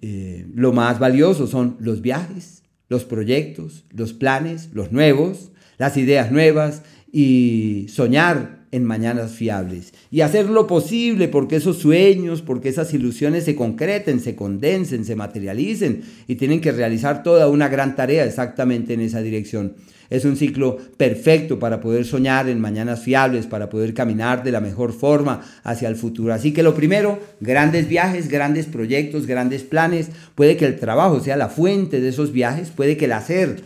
Eh, 0.00 0.46
lo 0.54 0.72
más 0.72 1.00
valioso 1.00 1.48
son 1.48 1.76
los 1.80 2.00
viajes, 2.00 2.62
los 2.88 3.04
proyectos, 3.04 3.86
los 3.90 4.12
planes, 4.12 4.70
los 4.72 4.92
nuevos, 4.92 5.50
las 5.78 5.96
ideas 5.96 6.30
nuevas 6.30 6.82
y 7.10 7.86
soñar 7.88 8.57
en 8.70 8.84
mañanas 8.84 9.32
fiables 9.32 9.92
y 10.10 10.20
hacer 10.20 10.50
lo 10.50 10.66
posible 10.66 11.28
porque 11.28 11.56
esos 11.56 11.78
sueños, 11.78 12.42
porque 12.42 12.68
esas 12.68 12.92
ilusiones 12.94 13.44
se 13.44 13.56
concreten, 13.56 14.20
se 14.20 14.36
condensen, 14.36 15.04
se 15.04 15.16
materialicen 15.16 16.02
y 16.26 16.36
tienen 16.36 16.60
que 16.60 16.72
realizar 16.72 17.22
toda 17.22 17.48
una 17.48 17.68
gran 17.68 17.96
tarea 17.96 18.24
exactamente 18.24 18.94
en 18.94 19.00
esa 19.00 19.22
dirección. 19.22 19.74
Es 20.10 20.24
un 20.24 20.36
ciclo 20.36 20.78
perfecto 20.96 21.58
para 21.58 21.80
poder 21.80 22.06
soñar 22.06 22.48
en 22.48 22.60
mañanas 22.60 23.00
fiables, 23.00 23.46
para 23.46 23.68
poder 23.68 23.92
caminar 23.92 24.42
de 24.42 24.52
la 24.52 24.60
mejor 24.60 24.94
forma 24.94 25.42
hacia 25.64 25.88
el 25.88 25.96
futuro. 25.96 26.32
Así 26.32 26.52
que 26.52 26.62
lo 26.62 26.74
primero, 26.74 27.18
grandes 27.40 27.88
viajes, 27.88 28.28
grandes 28.28 28.66
proyectos, 28.66 29.26
grandes 29.26 29.64
planes. 29.64 30.08
Puede 30.34 30.56
que 30.56 30.64
el 30.64 30.78
trabajo 30.78 31.20
sea 31.20 31.36
la 31.36 31.50
fuente 31.50 32.00
de 32.00 32.08
esos 32.08 32.32
viajes, 32.32 32.70
puede 32.70 32.96
que 32.96 33.04
el 33.04 33.12
hacer 33.12 33.56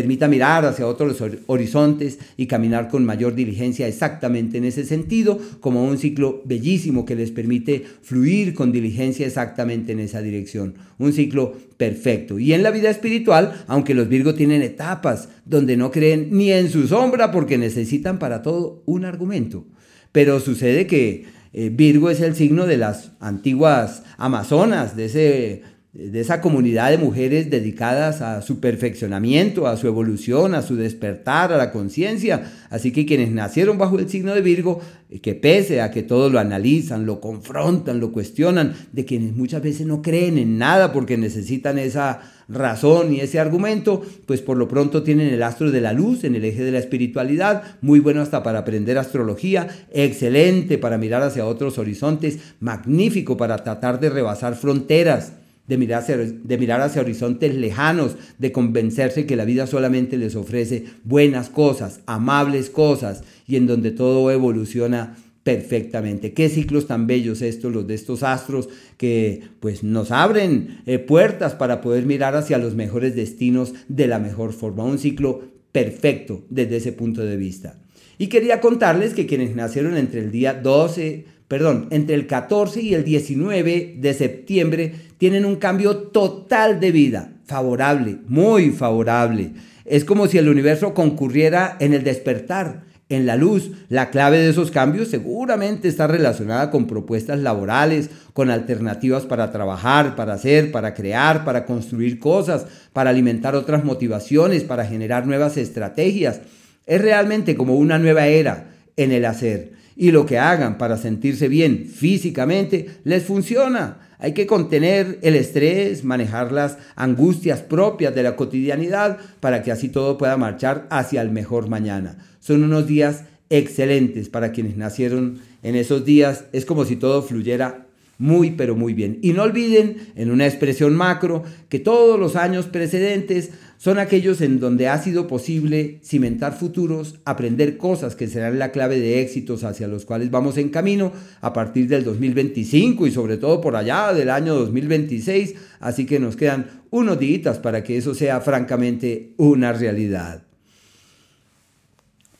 permita 0.00 0.28
mirar 0.28 0.64
hacia 0.64 0.86
otros 0.86 1.22
horizontes 1.46 2.18
y 2.38 2.46
caminar 2.46 2.88
con 2.88 3.04
mayor 3.04 3.34
diligencia 3.34 3.86
exactamente 3.86 4.56
en 4.56 4.64
ese 4.64 4.86
sentido, 4.86 5.38
como 5.60 5.84
un 5.84 5.98
ciclo 5.98 6.40
bellísimo 6.46 7.04
que 7.04 7.14
les 7.14 7.30
permite 7.30 7.84
fluir 8.00 8.54
con 8.54 8.72
diligencia 8.72 9.26
exactamente 9.26 9.92
en 9.92 10.00
esa 10.00 10.22
dirección. 10.22 10.76
Un 10.96 11.12
ciclo 11.12 11.52
perfecto. 11.76 12.38
Y 12.38 12.54
en 12.54 12.62
la 12.62 12.70
vida 12.70 12.88
espiritual, 12.88 13.62
aunque 13.66 13.92
los 13.92 14.08
Virgos 14.08 14.36
tienen 14.36 14.62
etapas 14.62 15.28
donde 15.44 15.76
no 15.76 15.90
creen 15.90 16.28
ni 16.30 16.50
en 16.50 16.70
su 16.70 16.88
sombra 16.88 17.30
porque 17.30 17.58
necesitan 17.58 18.18
para 18.18 18.40
todo 18.40 18.82
un 18.86 19.04
argumento, 19.04 19.66
pero 20.12 20.40
sucede 20.40 20.86
que 20.86 21.26
eh, 21.52 21.70
Virgo 21.70 22.08
es 22.08 22.22
el 22.22 22.34
signo 22.34 22.66
de 22.66 22.78
las 22.78 23.12
antiguas 23.20 24.02
Amazonas, 24.16 24.96
de 24.96 25.04
ese 25.04 25.62
de 25.92 26.20
esa 26.20 26.40
comunidad 26.40 26.90
de 26.90 26.98
mujeres 26.98 27.50
dedicadas 27.50 28.22
a 28.22 28.42
su 28.42 28.60
perfeccionamiento, 28.60 29.66
a 29.66 29.76
su 29.76 29.88
evolución, 29.88 30.54
a 30.54 30.62
su 30.62 30.76
despertar, 30.76 31.52
a 31.52 31.56
la 31.56 31.72
conciencia. 31.72 32.52
Así 32.70 32.92
que 32.92 33.06
quienes 33.06 33.32
nacieron 33.32 33.76
bajo 33.76 33.98
el 33.98 34.08
signo 34.08 34.32
de 34.32 34.40
Virgo, 34.40 34.80
eh, 35.10 35.18
que 35.18 35.34
pese 35.34 35.80
a 35.80 35.90
que 35.90 36.04
todos 36.04 36.30
lo 36.30 36.38
analizan, 36.38 37.06
lo 37.06 37.20
confrontan, 37.20 37.98
lo 37.98 38.12
cuestionan, 38.12 38.74
de 38.92 39.04
quienes 39.04 39.34
muchas 39.34 39.62
veces 39.62 39.84
no 39.84 40.00
creen 40.00 40.38
en 40.38 40.58
nada 40.58 40.92
porque 40.92 41.16
necesitan 41.16 41.76
esa 41.76 42.20
razón 42.48 43.12
y 43.12 43.18
ese 43.18 43.40
argumento, 43.40 44.02
pues 44.26 44.42
por 44.42 44.56
lo 44.56 44.68
pronto 44.68 45.02
tienen 45.02 45.34
el 45.34 45.42
astro 45.42 45.72
de 45.72 45.80
la 45.80 45.92
luz 45.92 46.22
en 46.22 46.36
el 46.36 46.44
eje 46.44 46.62
de 46.62 46.70
la 46.70 46.78
espiritualidad, 46.78 47.64
muy 47.80 47.98
bueno 47.98 48.22
hasta 48.22 48.44
para 48.44 48.60
aprender 48.60 48.96
astrología, 48.96 49.66
excelente 49.90 50.78
para 50.78 50.98
mirar 50.98 51.22
hacia 51.22 51.46
otros 51.46 51.78
horizontes, 51.78 52.38
magnífico 52.60 53.36
para 53.36 53.58
tratar 53.58 53.98
de 53.98 54.10
rebasar 54.10 54.54
fronteras 54.54 55.32
de 55.70 55.78
mirar, 55.78 56.02
hacia, 56.02 56.16
de 56.16 56.58
mirar 56.58 56.80
hacia 56.80 57.00
horizontes 57.00 57.54
lejanos, 57.54 58.16
de 58.38 58.50
convencerse 58.50 59.24
que 59.24 59.36
la 59.36 59.44
vida 59.44 59.68
solamente 59.68 60.18
les 60.18 60.34
ofrece 60.34 60.86
buenas 61.04 61.48
cosas, 61.48 62.00
amables 62.06 62.70
cosas 62.70 63.22
y 63.46 63.54
en 63.54 63.68
donde 63.68 63.92
todo 63.92 64.32
evoluciona 64.32 65.16
perfectamente. 65.44 66.32
Qué 66.32 66.48
ciclos 66.48 66.88
tan 66.88 67.06
bellos 67.06 67.40
estos, 67.40 67.72
los 67.72 67.86
de 67.86 67.94
estos 67.94 68.24
astros, 68.24 68.68
que 68.96 69.42
pues 69.60 69.84
nos 69.84 70.10
abren 70.10 70.80
eh, 70.86 70.98
puertas 70.98 71.54
para 71.54 71.80
poder 71.80 72.04
mirar 72.04 72.34
hacia 72.34 72.58
los 72.58 72.74
mejores 72.74 73.14
destinos 73.14 73.72
de 73.86 74.08
la 74.08 74.18
mejor 74.18 74.52
forma. 74.52 74.82
Un 74.82 74.98
ciclo 74.98 75.40
perfecto 75.70 76.42
desde 76.50 76.78
ese 76.78 76.90
punto 76.90 77.24
de 77.24 77.36
vista. 77.36 77.78
Y 78.18 78.26
quería 78.26 78.60
contarles 78.60 79.14
que 79.14 79.26
quienes 79.26 79.54
nacieron 79.54 79.96
entre 79.96 80.18
el 80.18 80.32
día 80.32 80.52
12, 80.52 81.26
perdón, 81.46 81.86
entre 81.90 82.16
el 82.16 82.26
14 82.26 82.82
y 82.82 82.94
el 82.94 83.04
19 83.04 83.98
de 84.00 84.14
septiembre 84.14 85.09
tienen 85.20 85.44
un 85.44 85.56
cambio 85.56 85.98
total 85.98 86.80
de 86.80 86.92
vida, 86.92 87.32
favorable, 87.44 88.20
muy 88.26 88.70
favorable. 88.70 89.52
Es 89.84 90.06
como 90.06 90.26
si 90.26 90.38
el 90.38 90.48
universo 90.48 90.94
concurriera 90.94 91.76
en 91.78 91.92
el 91.92 92.04
despertar, 92.04 92.84
en 93.10 93.26
la 93.26 93.36
luz. 93.36 93.70
La 93.90 94.08
clave 94.08 94.38
de 94.38 94.48
esos 94.48 94.70
cambios 94.70 95.08
seguramente 95.08 95.88
está 95.88 96.06
relacionada 96.06 96.70
con 96.70 96.86
propuestas 96.86 97.38
laborales, 97.40 98.08
con 98.32 98.48
alternativas 98.48 99.26
para 99.26 99.52
trabajar, 99.52 100.16
para 100.16 100.32
hacer, 100.32 100.72
para 100.72 100.94
crear, 100.94 101.44
para 101.44 101.66
construir 101.66 102.18
cosas, 102.18 102.64
para 102.94 103.10
alimentar 103.10 103.54
otras 103.54 103.84
motivaciones, 103.84 104.64
para 104.64 104.86
generar 104.86 105.26
nuevas 105.26 105.58
estrategias. 105.58 106.40
Es 106.86 107.02
realmente 107.02 107.56
como 107.56 107.74
una 107.74 107.98
nueva 107.98 108.26
era 108.26 108.70
en 108.96 109.12
el 109.12 109.26
hacer 109.26 109.79
y 110.00 110.12
lo 110.12 110.24
que 110.24 110.38
hagan 110.38 110.78
para 110.78 110.96
sentirse 110.96 111.46
bien 111.46 111.84
físicamente 111.84 112.86
les 113.04 113.22
funciona. 113.22 113.98
Hay 114.18 114.32
que 114.32 114.46
contener 114.46 115.18
el 115.20 115.36
estrés, 115.36 116.04
manejar 116.04 116.52
las 116.52 116.78
angustias 116.96 117.60
propias 117.60 118.14
de 118.14 118.22
la 118.22 118.34
cotidianidad 118.34 119.18
para 119.40 119.62
que 119.62 119.70
así 119.70 119.90
todo 119.90 120.16
pueda 120.16 120.38
marchar 120.38 120.86
hacia 120.88 121.20
el 121.20 121.30
mejor 121.30 121.68
mañana. 121.68 122.16
Son 122.38 122.64
unos 122.64 122.86
días 122.86 123.24
excelentes 123.50 124.30
para 124.30 124.52
quienes 124.52 124.78
nacieron 124.78 125.40
en 125.62 125.76
esos 125.76 126.02
días. 126.06 126.46
Es 126.54 126.64
como 126.64 126.86
si 126.86 126.96
todo 126.96 127.22
fluyera 127.22 127.84
muy 128.20 128.50
pero 128.50 128.76
muy 128.76 128.92
bien. 128.92 129.18
Y 129.22 129.32
no 129.32 129.42
olviden, 129.42 129.96
en 130.14 130.30
una 130.30 130.46
expresión 130.46 130.94
macro, 130.94 131.42
que 131.70 131.78
todos 131.78 132.20
los 132.20 132.36
años 132.36 132.66
precedentes 132.66 133.50
son 133.78 133.98
aquellos 133.98 134.42
en 134.42 134.60
donde 134.60 134.88
ha 134.88 135.02
sido 135.02 135.26
posible 135.26 136.00
cimentar 136.04 136.52
futuros, 136.52 137.18
aprender 137.24 137.78
cosas 137.78 138.14
que 138.14 138.28
serán 138.28 138.58
la 138.58 138.72
clave 138.72 139.00
de 139.00 139.22
éxitos 139.22 139.64
hacia 139.64 139.88
los 139.88 140.04
cuales 140.04 140.30
vamos 140.30 140.58
en 140.58 140.68
camino 140.68 141.12
a 141.40 141.54
partir 141.54 141.88
del 141.88 142.04
2025 142.04 143.06
y 143.06 143.10
sobre 143.10 143.38
todo 143.38 143.62
por 143.62 143.74
allá 143.74 144.12
del 144.12 144.28
año 144.28 144.54
2026. 144.54 145.54
Así 145.80 146.04
que 146.04 146.20
nos 146.20 146.36
quedan 146.36 146.82
unos 146.90 147.18
días 147.18 147.58
para 147.58 147.82
que 147.82 147.96
eso 147.96 148.14
sea 148.14 148.42
francamente 148.42 149.32
una 149.38 149.72
realidad. 149.72 150.42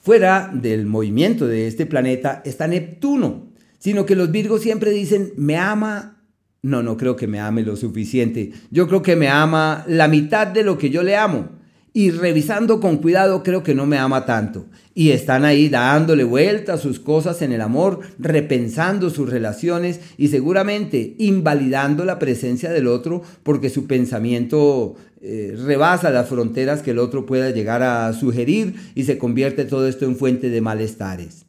Fuera 0.02 0.50
del 0.52 0.84
movimiento 0.84 1.46
de 1.46 1.66
este 1.66 1.86
planeta 1.86 2.42
está 2.44 2.66
Neptuno, 2.66 3.49
sino 3.80 4.06
que 4.06 4.14
los 4.14 4.30
Virgos 4.30 4.62
siempre 4.62 4.92
dicen, 4.92 5.32
me 5.36 5.56
ama. 5.56 6.22
No, 6.62 6.82
no 6.82 6.96
creo 6.96 7.16
que 7.16 7.26
me 7.26 7.40
ame 7.40 7.62
lo 7.62 7.74
suficiente. 7.74 8.52
Yo 8.70 8.86
creo 8.86 9.02
que 9.02 9.16
me 9.16 9.28
ama 9.28 9.84
la 9.88 10.06
mitad 10.06 10.46
de 10.46 10.62
lo 10.62 10.78
que 10.78 10.90
yo 10.90 11.02
le 11.02 11.16
amo 11.16 11.48
y 11.92 12.10
revisando 12.10 12.80
con 12.80 12.98
cuidado 12.98 13.42
creo 13.42 13.62
que 13.62 13.74
no 13.74 13.86
me 13.86 13.98
ama 13.98 14.26
tanto. 14.26 14.66
Y 14.94 15.10
están 15.10 15.44
ahí 15.44 15.68
dándole 15.68 16.24
vuelta 16.24 16.78
sus 16.78 17.00
cosas 17.00 17.42
en 17.42 17.52
el 17.52 17.60
amor, 17.60 18.00
repensando 18.18 19.10
sus 19.10 19.28
relaciones 19.28 20.00
y 20.16 20.28
seguramente 20.28 21.14
invalidando 21.18 22.04
la 22.04 22.18
presencia 22.18 22.70
del 22.70 22.86
otro 22.86 23.22
porque 23.42 23.70
su 23.70 23.86
pensamiento 23.86 24.96
eh, 25.22 25.56
rebasa 25.56 26.10
las 26.10 26.28
fronteras 26.28 26.82
que 26.82 26.92
el 26.92 26.98
otro 26.98 27.26
pueda 27.26 27.50
llegar 27.50 27.82
a 27.82 28.12
sugerir 28.12 28.74
y 28.94 29.04
se 29.04 29.18
convierte 29.18 29.64
todo 29.64 29.88
esto 29.88 30.04
en 30.04 30.16
fuente 30.16 30.50
de 30.50 30.60
malestares. 30.60 31.46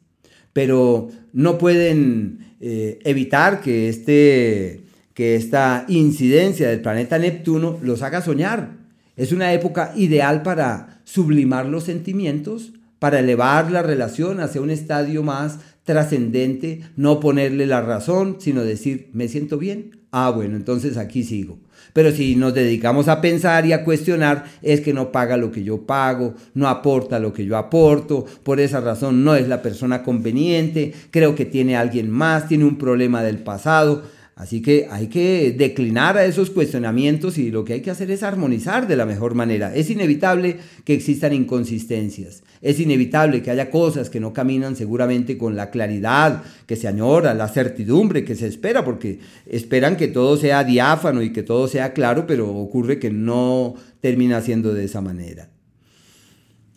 Pero 0.52 1.08
no 1.32 1.58
pueden 1.58 2.54
eh, 2.60 2.98
evitar 3.04 3.60
que, 3.60 3.88
este, 3.88 4.82
que 5.14 5.36
esta 5.36 5.84
incidencia 5.88 6.68
del 6.68 6.80
planeta 6.80 7.18
Neptuno 7.18 7.78
los 7.82 8.02
haga 8.02 8.22
soñar. 8.22 8.76
Es 9.16 9.32
una 9.32 9.52
época 9.52 9.92
ideal 9.96 10.42
para 10.42 11.00
sublimar 11.04 11.66
los 11.66 11.84
sentimientos, 11.84 12.72
para 12.98 13.18
elevar 13.18 13.70
la 13.70 13.82
relación 13.82 14.40
hacia 14.40 14.60
un 14.60 14.70
estadio 14.70 15.22
más 15.22 15.58
trascendente, 15.84 16.80
no 16.96 17.20
ponerle 17.20 17.66
la 17.66 17.80
razón, 17.80 18.36
sino 18.38 18.62
decir, 18.62 19.10
me 19.12 19.28
siento 19.28 19.58
bien. 19.58 20.02
Ah, 20.12 20.30
bueno, 20.30 20.56
entonces 20.56 20.96
aquí 20.96 21.24
sigo. 21.24 21.58
Pero 21.92 22.12
si 22.12 22.36
nos 22.36 22.54
dedicamos 22.54 23.08
a 23.08 23.20
pensar 23.20 23.66
y 23.66 23.72
a 23.72 23.84
cuestionar, 23.84 24.44
es 24.62 24.80
que 24.80 24.92
no 24.92 25.10
paga 25.10 25.36
lo 25.36 25.50
que 25.50 25.64
yo 25.64 25.86
pago, 25.86 26.34
no 26.54 26.68
aporta 26.68 27.18
lo 27.18 27.32
que 27.32 27.44
yo 27.44 27.56
aporto, 27.56 28.24
por 28.42 28.60
esa 28.60 28.80
razón 28.80 29.24
no 29.24 29.34
es 29.34 29.48
la 29.48 29.62
persona 29.62 30.02
conveniente, 30.02 30.92
creo 31.10 31.34
que 31.34 31.44
tiene 31.44 31.76
alguien 31.76 32.10
más, 32.10 32.48
tiene 32.48 32.64
un 32.64 32.76
problema 32.76 33.22
del 33.22 33.38
pasado. 33.38 34.02
Así 34.42 34.60
que 34.60 34.88
hay 34.90 35.06
que 35.06 35.54
declinar 35.56 36.18
a 36.18 36.24
esos 36.24 36.50
cuestionamientos 36.50 37.38
y 37.38 37.52
lo 37.52 37.64
que 37.64 37.74
hay 37.74 37.80
que 37.80 37.92
hacer 37.92 38.10
es 38.10 38.24
armonizar 38.24 38.88
de 38.88 38.96
la 38.96 39.06
mejor 39.06 39.36
manera. 39.36 39.72
Es 39.72 39.88
inevitable 39.88 40.56
que 40.84 40.94
existan 40.94 41.32
inconsistencias, 41.32 42.42
es 42.60 42.80
inevitable 42.80 43.40
que 43.40 43.52
haya 43.52 43.70
cosas 43.70 44.10
que 44.10 44.18
no 44.18 44.32
caminan 44.32 44.74
seguramente 44.74 45.38
con 45.38 45.54
la 45.54 45.70
claridad 45.70 46.42
que 46.66 46.74
se 46.74 46.88
añora, 46.88 47.34
la 47.34 47.46
certidumbre 47.46 48.24
que 48.24 48.34
se 48.34 48.48
espera, 48.48 48.84
porque 48.84 49.20
esperan 49.46 49.96
que 49.96 50.08
todo 50.08 50.36
sea 50.36 50.64
diáfano 50.64 51.22
y 51.22 51.32
que 51.32 51.44
todo 51.44 51.68
sea 51.68 51.92
claro, 51.92 52.26
pero 52.26 52.52
ocurre 52.52 52.98
que 52.98 53.10
no 53.10 53.76
termina 54.00 54.40
siendo 54.40 54.74
de 54.74 54.86
esa 54.86 55.00
manera. 55.00 55.50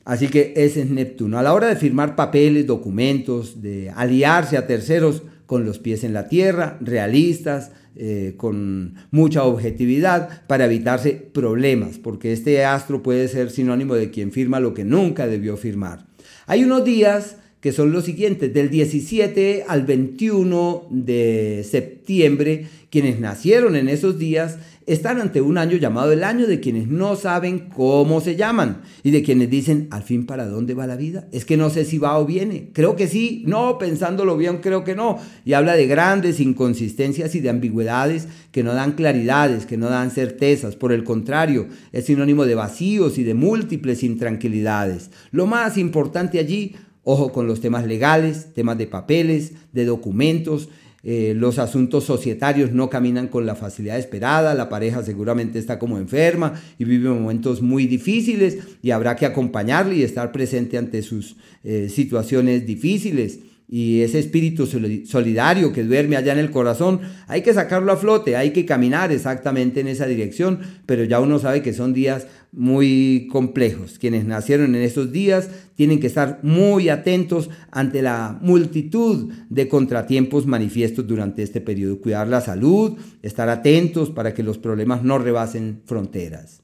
Así 0.04 0.28
que 0.28 0.54
ese 0.56 0.84
es 0.84 0.92
Neptuno. 0.92 1.40
A 1.40 1.42
la 1.42 1.52
hora 1.52 1.66
de 1.66 1.78
firmar 1.78 2.16
papeles, 2.16 2.68
documentos, 2.68 3.64
de 3.64 3.90
aliarse 3.90 4.56
a 4.56 4.68
terceros, 4.68 5.24
con 5.46 5.66
los 5.66 5.80
pies 5.80 6.04
en 6.04 6.14
la 6.14 6.28
tierra, 6.28 6.78
realistas, 6.82 7.72
eh, 7.96 8.34
con 8.36 8.96
mucha 9.12 9.44
objetividad 9.44 10.46
para 10.48 10.66
evitarse 10.66 11.12
problemas, 11.12 11.98
porque 11.98 12.34
este 12.34 12.66
astro 12.66 13.02
puede 13.02 13.28
ser 13.28 13.52
sinónimo 13.52 13.96
de 13.96 14.12
quien 14.12 14.32
firma 14.32 14.60
lo 14.60 14.74
que 14.74 14.84
nunca 14.84 15.28
debió 15.28 15.56
firmar. 15.56 16.06
Hay 16.46 16.64
unos 16.64 16.84
días 16.84 17.38
que 17.66 17.72
son 17.72 17.92
los 17.92 18.06
siguientes, 18.06 18.54
del 18.54 18.70
17 18.70 19.66
al 19.68 19.86
21 19.86 20.88
de 20.92 21.66
septiembre, 21.68 22.68
quienes 22.92 23.20
nacieron 23.20 23.76
en 23.76 23.90
esos 23.90 24.20
días 24.20 24.60
están 24.88 25.20
ante 25.20 25.42
un 25.42 25.58
año 25.58 25.78
llamado 25.78 26.12
el 26.12 26.24
año 26.24 26.46
de 26.46 26.60
quienes 26.60 26.88
no 26.88 27.16
saben 27.16 27.70
cómo 27.70 28.22
se 28.22 28.36
llaman 28.36 28.82
y 29.04 29.12
de 29.12 29.24
quienes 29.24 29.50
dicen, 29.50 29.88
al 29.90 30.04
fin, 30.04 30.26
¿para 30.26 30.46
dónde 30.46 30.76
va 30.76 30.86
la 30.86 30.96
vida? 30.96 31.28
Es 31.32 31.44
que 31.44 31.58
no 31.58 31.70
sé 31.70 31.86
si 31.86 31.98
va 31.98 32.20
o 32.20 32.26
viene. 32.26 32.70
Creo 32.74 32.96
que 32.96 33.08
sí, 33.08 33.44
no, 33.48 33.78
pensándolo 33.80 34.38
bien, 34.38 34.58
creo 34.58 34.84
que 34.84 34.96
no. 34.96 35.18
Y 35.44 35.54
habla 35.54 35.74
de 35.74 35.88
grandes 35.88 36.40
inconsistencias 36.40 37.34
y 37.34 37.40
de 37.40 37.50
ambigüedades 37.50 38.28
que 38.52 38.64
no 38.64 38.74
dan 38.74 38.92
claridades, 38.92 39.66
que 39.66 39.78
no 39.78 39.90
dan 39.90 40.12
certezas. 40.12 40.76
Por 40.76 40.92
el 40.92 41.04
contrario, 41.04 41.68
es 41.92 42.06
sinónimo 42.06 42.46
de 42.46 42.56
vacíos 42.56 43.18
y 43.18 43.24
de 43.24 43.34
múltiples 43.34 44.04
intranquilidades. 44.04 45.10
Lo 45.32 45.48
más 45.48 45.78
importante 45.78 46.38
allí, 46.38 46.76
ojo 47.04 47.32
con 47.32 47.48
los 47.48 47.60
temas 47.60 47.88
legales, 47.88 48.54
temas 48.54 48.78
de 48.78 48.88
papeles, 48.88 49.54
de 49.74 49.86
documentos 49.86 50.70
eh, 51.08 51.36
los 51.36 51.60
asuntos 51.60 52.04
societarios 52.04 52.72
no 52.72 52.90
caminan 52.90 53.28
con 53.28 53.46
la 53.46 53.54
facilidad 53.54 54.00
esperada, 54.00 54.56
la 54.56 54.70
pareja 54.70 55.04
seguramente 55.04 55.60
está 55.60 55.78
como 55.78 56.00
enferma 56.00 56.60
y 56.80 56.84
vive 56.84 57.10
momentos 57.10 57.62
muy 57.62 57.86
difíciles 57.86 58.58
y 58.82 58.90
habrá 58.90 59.16
que 59.16 59.28
acompañarle 59.28 59.98
y 59.98 60.02
estar 60.02 60.32
presente 60.32 60.80
ante 60.80 61.04
sus 61.04 61.38
eh, 61.64 61.90
situaciones 61.90 62.66
difíciles. 62.66 63.38
Y 63.68 64.02
ese 64.02 64.20
espíritu 64.20 64.68
solidario 64.68 65.72
que 65.74 65.84
duerme 65.84 66.18
allá 66.18 66.34
en 66.34 66.40
el 66.40 66.52
corazón, 66.52 67.02
hay 67.28 67.42
que 67.42 67.54
sacarlo 67.54 67.92
a 67.92 67.98
flote, 67.98 68.36
hay 68.36 68.52
que 68.52 68.66
caminar 68.66 69.12
exactamente 69.12 69.82
en 69.82 69.88
esa 69.88 70.06
dirección, 70.08 70.60
pero 70.86 71.04
ya 71.04 71.20
uno 71.20 71.40
sabe 71.40 71.62
que 71.62 71.74
son 71.74 71.94
días 71.94 72.28
muy 72.56 73.28
complejos. 73.32 74.00
Quienes 74.00 74.26
nacieron 74.26 74.76
en 74.76 74.82
esos 74.82 75.12
días 75.12 75.50
tienen 75.76 76.00
que 76.00 76.08
estar 76.08 76.40
muy 76.42 76.90
atentos 76.90 77.50
ante 77.72 78.02
la 78.02 78.40
multitud 78.42 79.32
de 79.50 79.68
contratiempos 79.68 80.46
manifiestos 80.46 81.06
durante 81.06 81.44
este 81.44 81.62
periodo, 81.62 82.00
cuidar 82.00 82.28
la 82.28 82.42
salud, 82.42 82.98
estar 83.22 83.50
atentos 83.50 84.10
para 84.10 84.34
que 84.34 84.44
los 84.44 84.58
problemas 84.58 85.04
no 85.04 85.18
rebasen 85.18 85.82
fronteras. 85.86 86.62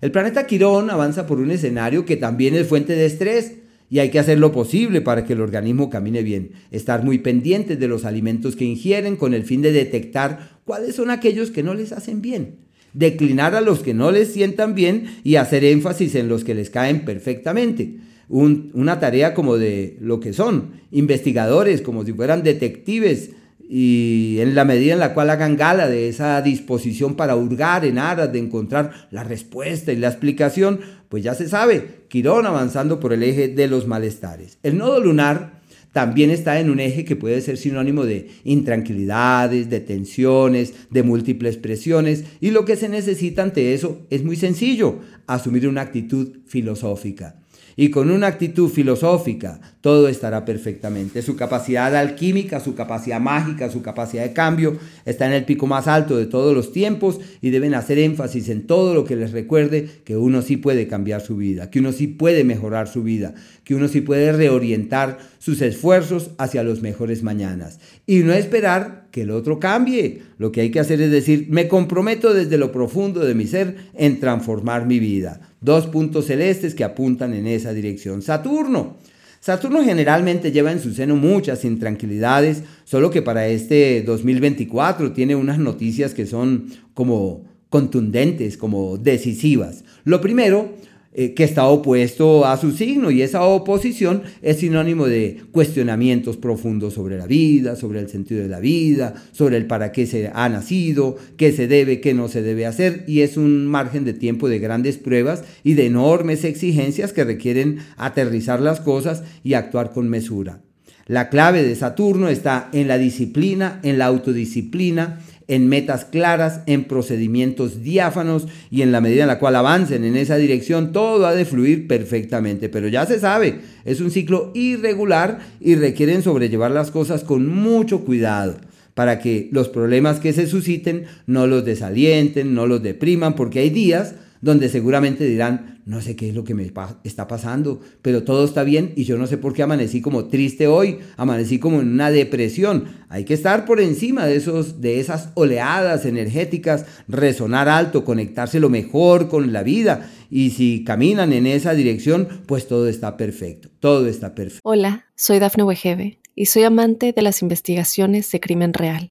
El 0.00 0.12
planeta 0.12 0.46
Quirón 0.46 0.90
avanza 0.90 1.26
por 1.26 1.40
un 1.40 1.50
escenario 1.50 2.04
que 2.04 2.16
también 2.16 2.54
es 2.54 2.68
fuente 2.68 2.94
de 2.94 3.06
estrés, 3.06 3.54
y 3.90 4.00
hay 4.00 4.10
que 4.10 4.18
hacer 4.18 4.38
lo 4.38 4.52
posible 4.52 5.00
para 5.00 5.24
que 5.24 5.32
el 5.32 5.40
organismo 5.40 5.88
camine 5.88 6.22
bien. 6.22 6.52
Estar 6.70 7.04
muy 7.04 7.18
pendientes 7.18 7.80
de 7.80 7.88
los 7.88 8.04
alimentos 8.04 8.54
que 8.54 8.64
ingieren 8.64 9.16
con 9.16 9.32
el 9.32 9.44
fin 9.44 9.62
de 9.62 9.72
detectar 9.72 10.60
cuáles 10.64 10.94
son 10.96 11.10
aquellos 11.10 11.50
que 11.50 11.62
no 11.62 11.74
les 11.74 11.92
hacen 11.92 12.20
bien. 12.20 12.67
Declinar 12.92 13.54
a 13.54 13.60
los 13.60 13.80
que 13.80 13.94
no 13.94 14.10
les 14.10 14.32
sientan 14.32 14.74
bien 14.74 15.18
y 15.24 15.36
hacer 15.36 15.64
énfasis 15.64 16.14
en 16.14 16.28
los 16.28 16.44
que 16.44 16.54
les 16.54 16.70
caen 16.70 17.04
perfectamente. 17.04 17.96
una 18.28 19.00
tarea 19.00 19.32
como 19.32 19.56
de 19.56 19.96
lo 20.00 20.20
que 20.20 20.32
son, 20.32 20.72
investigadores, 20.90 21.80
como 21.80 22.04
si 22.04 22.12
fueran 22.12 22.42
detectives 22.42 23.30
y 23.68 24.38
en 24.40 24.54
la 24.54 24.64
medida 24.64 24.94
en 24.94 24.98
la 24.98 25.12
cual 25.12 25.28
hagan 25.28 25.56
gala 25.56 25.88
de 25.88 26.08
esa 26.08 26.40
disposición 26.40 27.16
para 27.16 27.36
hurgar 27.36 27.84
en 27.84 27.98
aras 27.98 28.32
de 28.32 28.38
encontrar 28.38 29.08
la 29.10 29.24
respuesta 29.24 29.92
y 29.92 29.96
la 29.96 30.08
explicación, 30.08 30.80
pues 31.10 31.22
ya 31.22 31.34
se 31.34 31.48
sabe, 31.48 32.06
Quirón 32.08 32.46
avanzando 32.46 32.98
por 32.98 33.12
el 33.12 33.22
eje 33.22 33.48
de 33.48 33.68
los 33.68 33.86
malestares. 33.86 34.58
El 34.62 34.78
nodo 34.78 35.00
lunar 35.00 35.57
también 35.92 36.30
está 36.30 36.60
en 36.60 36.70
un 36.70 36.80
eje 36.80 37.04
que 37.04 37.16
puede 37.16 37.40
ser 37.40 37.56
sinónimo 37.56 38.04
de 38.04 38.28
intranquilidades, 38.44 39.70
de 39.70 39.80
tensiones, 39.80 40.74
de 40.90 41.02
múltiples 41.02 41.56
presiones, 41.56 42.24
y 42.40 42.50
lo 42.50 42.64
que 42.64 42.76
se 42.76 42.88
necesita 42.88 43.42
ante 43.42 43.74
eso 43.74 44.06
es 44.10 44.24
muy 44.24 44.36
sencillo, 44.36 45.00
asumir 45.26 45.66
una 45.66 45.82
actitud 45.82 46.38
filosófica 46.46 47.36
y 47.80 47.90
con 47.90 48.10
una 48.10 48.26
actitud 48.26 48.68
filosófica, 48.68 49.60
todo 49.80 50.08
estará 50.08 50.44
perfectamente. 50.44 51.22
Su 51.22 51.36
capacidad 51.36 51.94
alquímica, 51.94 52.58
su 52.58 52.74
capacidad 52.74 53.20
mágica, 53.20 53.70
su 53.70 53.82
capacidad 53.82 54.24
de 54.24 54.32
cambio 54.32 54.76
está 55.04 55.26
en 55.26 55.32
el 55.32 55.44
pico 55.44 55.68
más 55.68 55.86
alto 55.86 56.16
de 56.16 56.26
todos 56.26 56.56
los 56.56 56.72
tiempos 56.72 57.20
y 57.40 57.50
deben 57.50 57.74
hacer 57.74 58.00
énfasis 58.00 58.48
en 58.48 58.66
todo 58.66 58.94
lo 58.94 59.04
que 59.04 59.14
les 59.14 59.30
recuerde 59.30 59.88
que 60.04 60.16
uno 60.16 60.42
sí 60.42 60.56
puede 60.56 60.88
cambiar 60.88 61.20
su 61.20 61.36
vida, 61.36 61.70
que 61.70 61.78
uno 61.78 61.92
sí 61.92 62.08
puede 62.08 62.42
mejorar 62.42 62.88
su 62.88 63.04
vida, 63.04 63.34
que 63.62 63.76
uno 63.76 63.86
sí 63.86 64.00
puede 64.00 64.32
reorientar 64.32 65.18
sus 65.38 65.62
esfuerzos 65.62 66.32
hacia 66.36 66.64
los 66.64 66.82
mejores 66.82 67.22
mañanas 67.22 67.78
y 68.08 68.24
no 68.24 68.32
esperar 68.32 69.06
que 69.18 69.24
el 69.24 69.32
otro 69.32 69.58
cambie. 69.58 70.22
Lo 70.38 70.52
que 70.52 70.60
hay 70.60 70.70
que 70.70 70.78
hacer 70.78 71.00
es 71.00 71.10
decir, 71.10 71.48
me 71.50 71.66
comprometo 71.66 72.32
desde 72.32 72.56
lo 72.56 72.70
profundo 72.70 73.24
de 73.24 73.34
mi 73.34 73.48
ser 73.48 73.74
en 73.94 74.20
transformar 74.20 74.86
mi 74.86 75.00
vida. 75.00 75.40
Dos 75.60 75.88
puntos 75.88 76.26
celestes 76.26 76.76
que 76.76 76.84
apuntan 76.84 77.34
en 77.34 77.48
esa 77.48 77.72
dirección. 77.72 78.22
Saturno. 78.22 78.98
Saturno 79.40 79.82
generalmente 79.82 80.52
lleva 80.52 80.70
en 80.70 80.80
su 80.80 80.94
seno 80.94 81.16
muchas 81.16 81.64
intranquilidades, 81.64 82.62
solo 82.84 83.10
que 83.10 83.22
para 83.22 83.48
este 83.48 84.02
2024 84.02 85.12
tiene 85.12 85.34
unas 85.34 85.58
noticias 85.58 86.14
que 86.14 86.26
son 86.26 86.66
como 86.94 87.44
contundentes, 87.70 88.56
como 88.56 88.98
decisivas. 88.98 89.82
Lo 90.04 90.20
primero 90.20 90.74
eh, 91.14 91.32
que 91.32 91.44
está 91.44 91.66
opuesto 91.66 92.44
a 92.44 92.58
su 92.58 92.72
signo 92.72 93.10
y 93.10 93.22
esa 93.22 93.42
oposición 93.42 94.22
es 94.42 94.58
sinónimo 94.58 95.06
de 95.06 95.40
cuestionamientos 95.52 96.36
profundos 96.36 96.94
sobre 96.94 97.16
la 97.16 97.26
vida, 97.26 97.76
sobre 97.76 98.00
el 98.00 98.08
sentido 98.08 98.42
de 98.42 98.48
la 98.48 98.60
vida, 98.60 99.14
sobre 99.32 99.56
el 99.56 99.66
para 99.66 99.90
qué 99.90 100.06
se 100.06 100.30
ha 100.32 100.48
nacido, 100.50 101.16
qué 101.38 101.52
se 101.52 101.66
debe, 101.66 102.00
qué 102.02 102.12
no 102.12 102.28
se 102.28 102.42
debe 102.42 102.66
hacer 102.66 103.04
y 103.08 103.22
es 103.22 103.38
un 103.38 103.66
margen 103.66 104.04
de 104.04 104.12
tiempo 104.12 104.50
de 104.50 104.58
grandes 104.58 104.98
pruebas 104.98 105.44
y 105.64 105.74
de 105.74 105.86
enormes 105.86 106.44
exigencias 106.44 107.14
que 107.14 107.24
requieren 107.24 107.78
aterrizar 107.96 108.60
las 108.60 108.80
cosas 108.80 109.22
y 109.42 109.54
actuar 109.54 109.92
con 109.92 110.08
mesura. 110.10 110.60
La 111.08 111.30
clave 111.30 111.62
de 111.62 111.74
Saturno 111.74 112.28
está 112.28 112.68
en 112.72 112.86
la 112.86 112.98
disciplina, 112.98 113.80
en 113.82 113.96
la 113.96 114.04
autodisciplina, 114.04 115.20
en 115.48 115.66
metas 115.66 116.04
claras, 116.04 116.60
en 116.66 116.84
procedimientos 116.84 117.82
diáfanos 117.82 118.46
y 118.70 118.82
en 118.82 118.92
la 118.92 119.00
medida 119.00 119.22
en 119.22 119.28
la 119.28 119.38
cual 119.38 119.56
avancen 119.56 120.04
en 120.04 120.16
esa 120.16 120.36
dirección, 120.36 120.92
todo 120.92 121.26
ha 121.26 121.34
de 121.34 121.46
fluir 121.46 121.88
perfectamente. 121.88 122.68
Pero 122.68 122.88
ya 122.88 123.06
se 123.06 123.18
sabe, 123.18 123.60
es 123.84 124.00
un 124.00 124.10
ciclo 124.10 124.52
irregular 124.54 125.38
y 125.60 125.74
requieren 125.74 126.22
sobrellevar 126.22 126.70
las 126.70 126.90
cosas 126.90 127.24
con 127.24 127.48
mucho 127.48 128.04
cuidado 128.04 128.58
para 128.94 129.20
que 129.20 129.48
los 129.52 129.68
problemas 129.68 130.20
que 130.20 130.32
se 130.32 130.46
susciten 130.46 131.04
no 131.26 131.46
los 131.46 131.64
desalienten, 131.64 132.54
no 132.54 132.66
los 132.66 132.82
depriman, 132.82 133.34
porque 133.34 133.60
hay 133.60 133.70
días 133.70 134.14
donde 134.40 134.68
seguramente 134.68 135.24
dirán, 135.24 135.80
no 135.84 136.02
sé 136.02 136.16
qué 136.16 136.28
es 136.28 136.34
lo 136.34 136.44
que 136.44 136.54
me 136.54 136.70
está 137.04 137.28
pasando, 137.28 137.80
pero 138.02 138.22
todo 138.22 138.44
está 138.44 138.62
bien 138.62 138.92
y 138.94 139.04
yo 139.04 139.16
no 139.16 139.26
sé 139.26 139.38
por 139.38 139.54
qué 139.54 139.62
amanecí 139.62 140.00
como 140.00 140.26
triste 140.26 140.66
hoy, 140.66 140.98
amanecí 141.16 141.58
como 141.58 141.80
en 141.80 141.88
una 141.88 142.10
depresión. 142.10 142.84
Hay 143.08 143.24
que 143.24 143.34
estar 143.34 143.64
por 143.64 143.80
encima 143.80 144.26
de, 144.26 144.36
esos, 144.36 144.80
de 144.80 145.00
esas 145.00 145.30
oleadas 145.34 146.04
energéticas, 146.04 146.84
resonar 147.08 147.68
alto, 147.68 148.04
conectarse 148.04 148.60
lo 148.60 148.68
mejor 148.68 149.28
con 149.28 149.52
la 149.52 149.62
vida 149.62 150.10
y 150.30 150.50
si 150.50 150.84
caminan 150.84 151.32
en 151.32 151.46
esa 151.46 151.74
dirección, 151.74 152.28
pues 152.46 152.68
todo 152.68 152.88
está 152.88 153.16
perfecto, 153.16 153.70
todo 153.80 154.06
está 154.08 154.34
perfecto. 154.34 154.60
Hola, 154.62 155.06
soy 155.16 155.38
Dafne 155.38 155.64
Wegebe 155.64 156.20
y 156.34 156.46
soy 156.46 156.64
amante 156.64 157.12
de 157.12 157.22
las 157.22 157.42
investigaciones 157.42 158.30
de 158.30 158.40
crimen 158.40 158.74
real. 158.74 159.10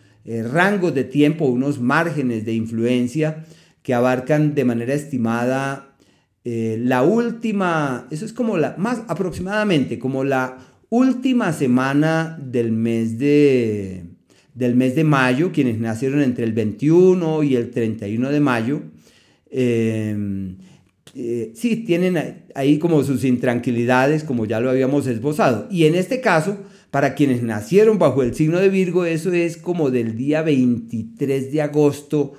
eh, 0.25 0.43
rangos 0.43 0.93
de 0.93 1.03
tiempo, 1.03 1.45
unos 1.45 1.79
márgenes 1.79 2.45
de 2.45 2.53
influencia 2.53 3.45
que 3.81 3.93
abarcan 3.93 4.53
de 4.53 4.65
manera 4.65 4.93
estimada 4.93 5.91
eh, 6.43 6.77
la 6.79 7.03
última, 7.03 8.07
eso 8.09 8.25
es 8.25 8.33
como 8.33 8.57
la, 8.57 8.75
más 8.77 9.03
aproximadamente, 9.07 9.99
como 9.99 10.23
la 10.23 10.57
última 10.89 11.53
semana 11.53 12.39
del 12.41 12.71
mes 12.71 13.19
de, 13.19 14.05
del 14.55 14.75
mes 14.75 14.95
de 14.95 15.03
mayo, 15.03 15.51
quienes 15.51 15.79
nacieron 15.79 16.21
entre 16.21 16.43
el 16.43 16.53
21 16.53 17.43
y 17.43 17.55
el 17.55 17.69
31 17.69 18.29
de 18.29 18.39
mayo, 18.39 18.81
eh, 19.51 20.55
sí, 21.53 21.75
tienen 21.77 22.45
ahí 22.55 22.79
como 22.79 23.03
sus 23.03 23.23
intranquilidades, 23.23 24.23
como 24.23 24.45
ya 24.45 24.59
lo 24.59 24.69
habíamos 24.69 25.07
esbozado. 25.07 25.67
Y 25.69 25.85
en 25.85 25.95
este 25.95 26.21
caso, 26.21 26.57
para 26.91 27.15
quienes 27.15 27.41
nacieron 27.41 27.97
bajo 27.97 28.21
el 28.21 28.35
signo 28.35 28.59
de 28.59 28.69
Virgo, 28.69 29.05
eso 29.05 29.31
es 29.31 29.57
como 29.57 29.89
del 29.89 30.17
día 30.17 30.41
23 30.41 31.51
de 31.51 31.61
agosto 31.61 32.33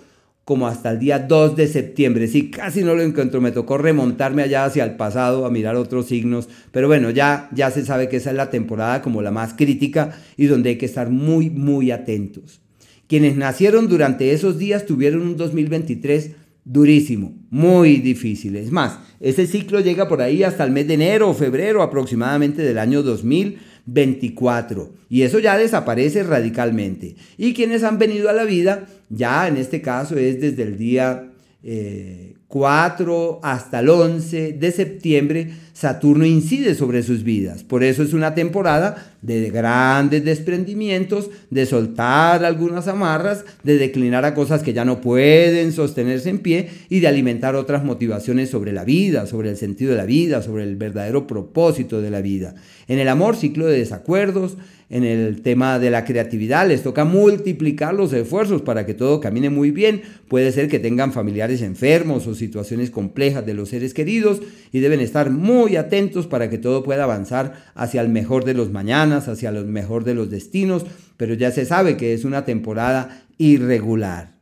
como 0.45 0.67
hasta 0.67 0.91
el 0.91 0.99
día 0.99 1.21
2 1.21 1.57
de 1.57 1.69
septiembre. 1.69 2.27
Sí, 2.27 2.51
casi 2.51 2.83
no 2.83 2.95
lo 2.95 3.03
encuentro, 3.03 3.41
me 3.41 3.53
tocó 3.53 3.79
remontarme 3.79 4.43
allá 4.43 4.65
hacia 4.65 4.85
el 4.85 4.97
pasado 4.97 5.47
a 5.47 5.51
mirar 5.51 5.77
otros 5.77 6.07
signos, 6.07 6.49
pero 6.71 6.89
bueno, 6.89 7.11
ya, 7.11 7.49
ya 7.53 7.71
se 7.71 7.85
sabe 7.85 8.09
que 8.09 8.17
esa 8.17 8.31
es 8.31 8.37
la 8.37 8.51
temporada 8.51 9.01
como 9.03 9.23
la 9.23 9.31
más 9.31 9.55
crítica 9.55 10.19
y 10.37 10.47
donde 10.47 10.71
hay 10.71 10.79
que 10.79 10.87
estar 10.87 11.11
muy, 11.11 11.49
muy 11.49 11.91
atentos. 11.91 12.61
Quienes 13.07 13.37
nacieron 13.37 13.89
durante 13.89 14.33
esos 14.33 14.59
días 14.59 14.85
tuvieron 14.85 15.23
un 15.23 15.37
2023 15.37 16.33
durísimo, 16.65 17.35
muy 17.51 17.97
difícil. 17.97 18.57
Es 18.57 18.71
más, 18.71 18.99
ese 19.21 19.47
ciclo 19.47 19.81
llega 19.81 20.09
por 20.09 20.23
ahí 20.23 20.43
hasta 20.43 20.65
el 20.65 20.73
mes 20.73 20.89
de 20.89 20.95
enero 20.95 21.31
o 21.31 21.35
febrero 21.35 21.83
aproximadamente 21.83 22.63
del 22.63 22.79
año 22.79 23.03
2000 23.03 23.59
24. 23.87 24.93
Y 25.09 25.23
eso 25.23 25.39
ya 25.39 25.59
desaparece 25.59 26.23
radicalmente. 26.23 27.17
Y 27.37 27.55
quienes 27.55 27.83
han 27.83 27.99
venido 27.99 28.31
a 28.31 28.33
la 28.33 28.45
vida, 28.45 28.87
ya 29.11 29.49
en 29.49 29.57
este 29.57 29.83
caso 29.83 30.17
es 30.17 30.41
desde 30.41 30.63
el 30.63 30.79
día 30.79 31.32
4 31.63 33.33
eh, 33.35 33.39
hasta 33.43 33.81
el 33.81 33.89
11 33.89 34.53
de 34.55 34.73
septiembre, 34.73 35.51
Saturno 35.73 36.27
incide 36.27 36.75
sobre 36.75 37.03
sus 37.03 37.23
vidas. 37.23 37.63
Por 37.63 37.85
eso 37.85 38.03
es 38.03 38.13
una 38.13 38.35
temporada 38.35 39.15
de 39.23 39.49
grandes 39.51 40.25
desprendimientos, 40.25 41.31
de 41.51 41.65
soltar 41.65 42.45
algunas 42.45 42.89
amarras, 42.89 43.45
de 43.63 43.79
declinar 43.79 44.25
a 44.25 44.35
cosas 44.35 44.63
que 44.63 44.73
ya 44.73 44.85
no 44.85 45.01
pueden 45.01 45.73
sostenerse 45.73 46.31
en 46.31 46.41
pie 46.41 46.69
y 46.89 47.01
de 47.01 47.09
alimentar 47.09 47.55
otras 47.55 47.85
motivaciones 47.85 48.51
sobre 48.51 48.73
la 48.73 48.85
vida, 48.85 49.27
sobre 49.27 49.51
el 49.51 49.57
sentido 49.57 49.93
de 49.93 49.99
la 49.99 50.05
vida, 50.05 50.43
sobre 50.43 50.65
el 50.65 50.77
verdadero 50.77 51.27
propósito 51.27 52.03
de 52.03 52.11
la 52.11 52.21
vida. 52.21 52.55
En 52.89 52.99
el 52.99 53.09
amor, 53.09 53.37
ciclo 53.37 53.67
de 53.67 53.79
desacuerdos, 53.79 54.59
en 54.93 55.05
el 55.05 55.41
tema 55.41 55.79
de 55.79 55.91
la 55.91 56.05
creatividad, 56.05 56.69
les 56.69 56.83
toca 56.83 57.07
multiplicar 57.07 57.95
los 57.95 58.13
esfuerzos 58.13 58.61
para 58.61 58.85
que 58.85 58.93
todo 58.93 59.21
camine 59.21 59.49
muy 59.49 59.71
bien. 59.71 60.03
Puede 60.29 60.53
ser 60.53 60.69
que 60.69 60.79
tengan 60.79 61.15
familiares 61.15 61.63
enfermos 61.63 62.27
o 62.27 62.35
situaciones 62.35 62.91
complejas 62.91 63.47
de 63.47 63.55
los 63.55 63.71
seres 63.71 63.95
queridos 63.95 64.43
y 64.71 64.81
deben 64.81 65.01
estar 65.01 65.31
muy 65.31 65.77
atentos 65.77 66.27
para 66.27 66.51
que 66.51 66.59
todo 66.59 66.83
pueda 66.83 67.05
avanzar 67.05 67.73
hacia 67.75 68.03
el 68.03 68.11
mejor 68.11 68.45
de 68.45 68.53
los 68.53 68.71
mañanas, 68.71 69.29
hacia 69.29 69.49
el 69.49 69.65
mejor 69.65 70.05
de 70.05 70.15
los 70.15 70.31
destinos, 70.31 70.85
pero 71.17 71.33
ya 71.33 71.51
se 71.53 71.65
sabe 71.65 71.97
que 71.97 72.13
es 72.13 72.27
una 72.27 72.45
temporada 72.45 73.25
irregular. 73.39 74.33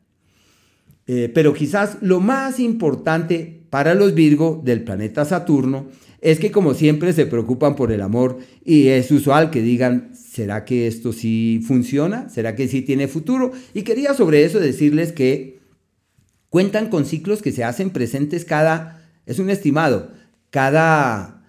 Eh, 1.06 1.30
pero 1.32 1.54
quizás 1.54 1.98
lo 2.00 2.18
más 2.18 2.58
importante 2.58 3.59
para 3.70 3.94
los 3.94 4.14
Virgo 4.14 4.60
del 4.64 4.82
planeta 4.82 5.24
Saturno 5.24 5.86
es 6.20 6.38
que 6.38 6.50
como 6.50 6.74
siempre 6.74 7.12
se 7.12 7.26
preocupan 7.26 7.76
por 7.76 7.92
el 7.92 8.02
amor 8.02 8.38
y 8.64 8.88
es 8.88 9.10
usual 9.10 9.50
que 9.50 9.62
digan, 9.62 10.10
¿será 10.14 10.64
que 10.64 10.86
esto 10.86 11.12
sí 11.12 11.62
funciona? 11.66 12.28
¿Será 12.28 12.54
que 12.54 12.68
sí 12.68 12.82
tiene 12.82 13.08
futuro? 13.08 13.52
Y 13.72 13.82
quería 13.82 14.12
sobre 14.12 14.44
eso 14.44 14.60
decirles 14.60 15.12
que 15.12 15.60
cuentan 16.50 16.90
con 16.90 17.06
ciclos 17.06 17.40
que 17.40 17.52
se 17.52 17.64
hacen 17.64 17.90
presentes 17.90 18.44
cada, 18.44 19.08
es 19.24 19.38
un 19.38 19.48
estimado, 19.48 20.12
cada 20.50 21.42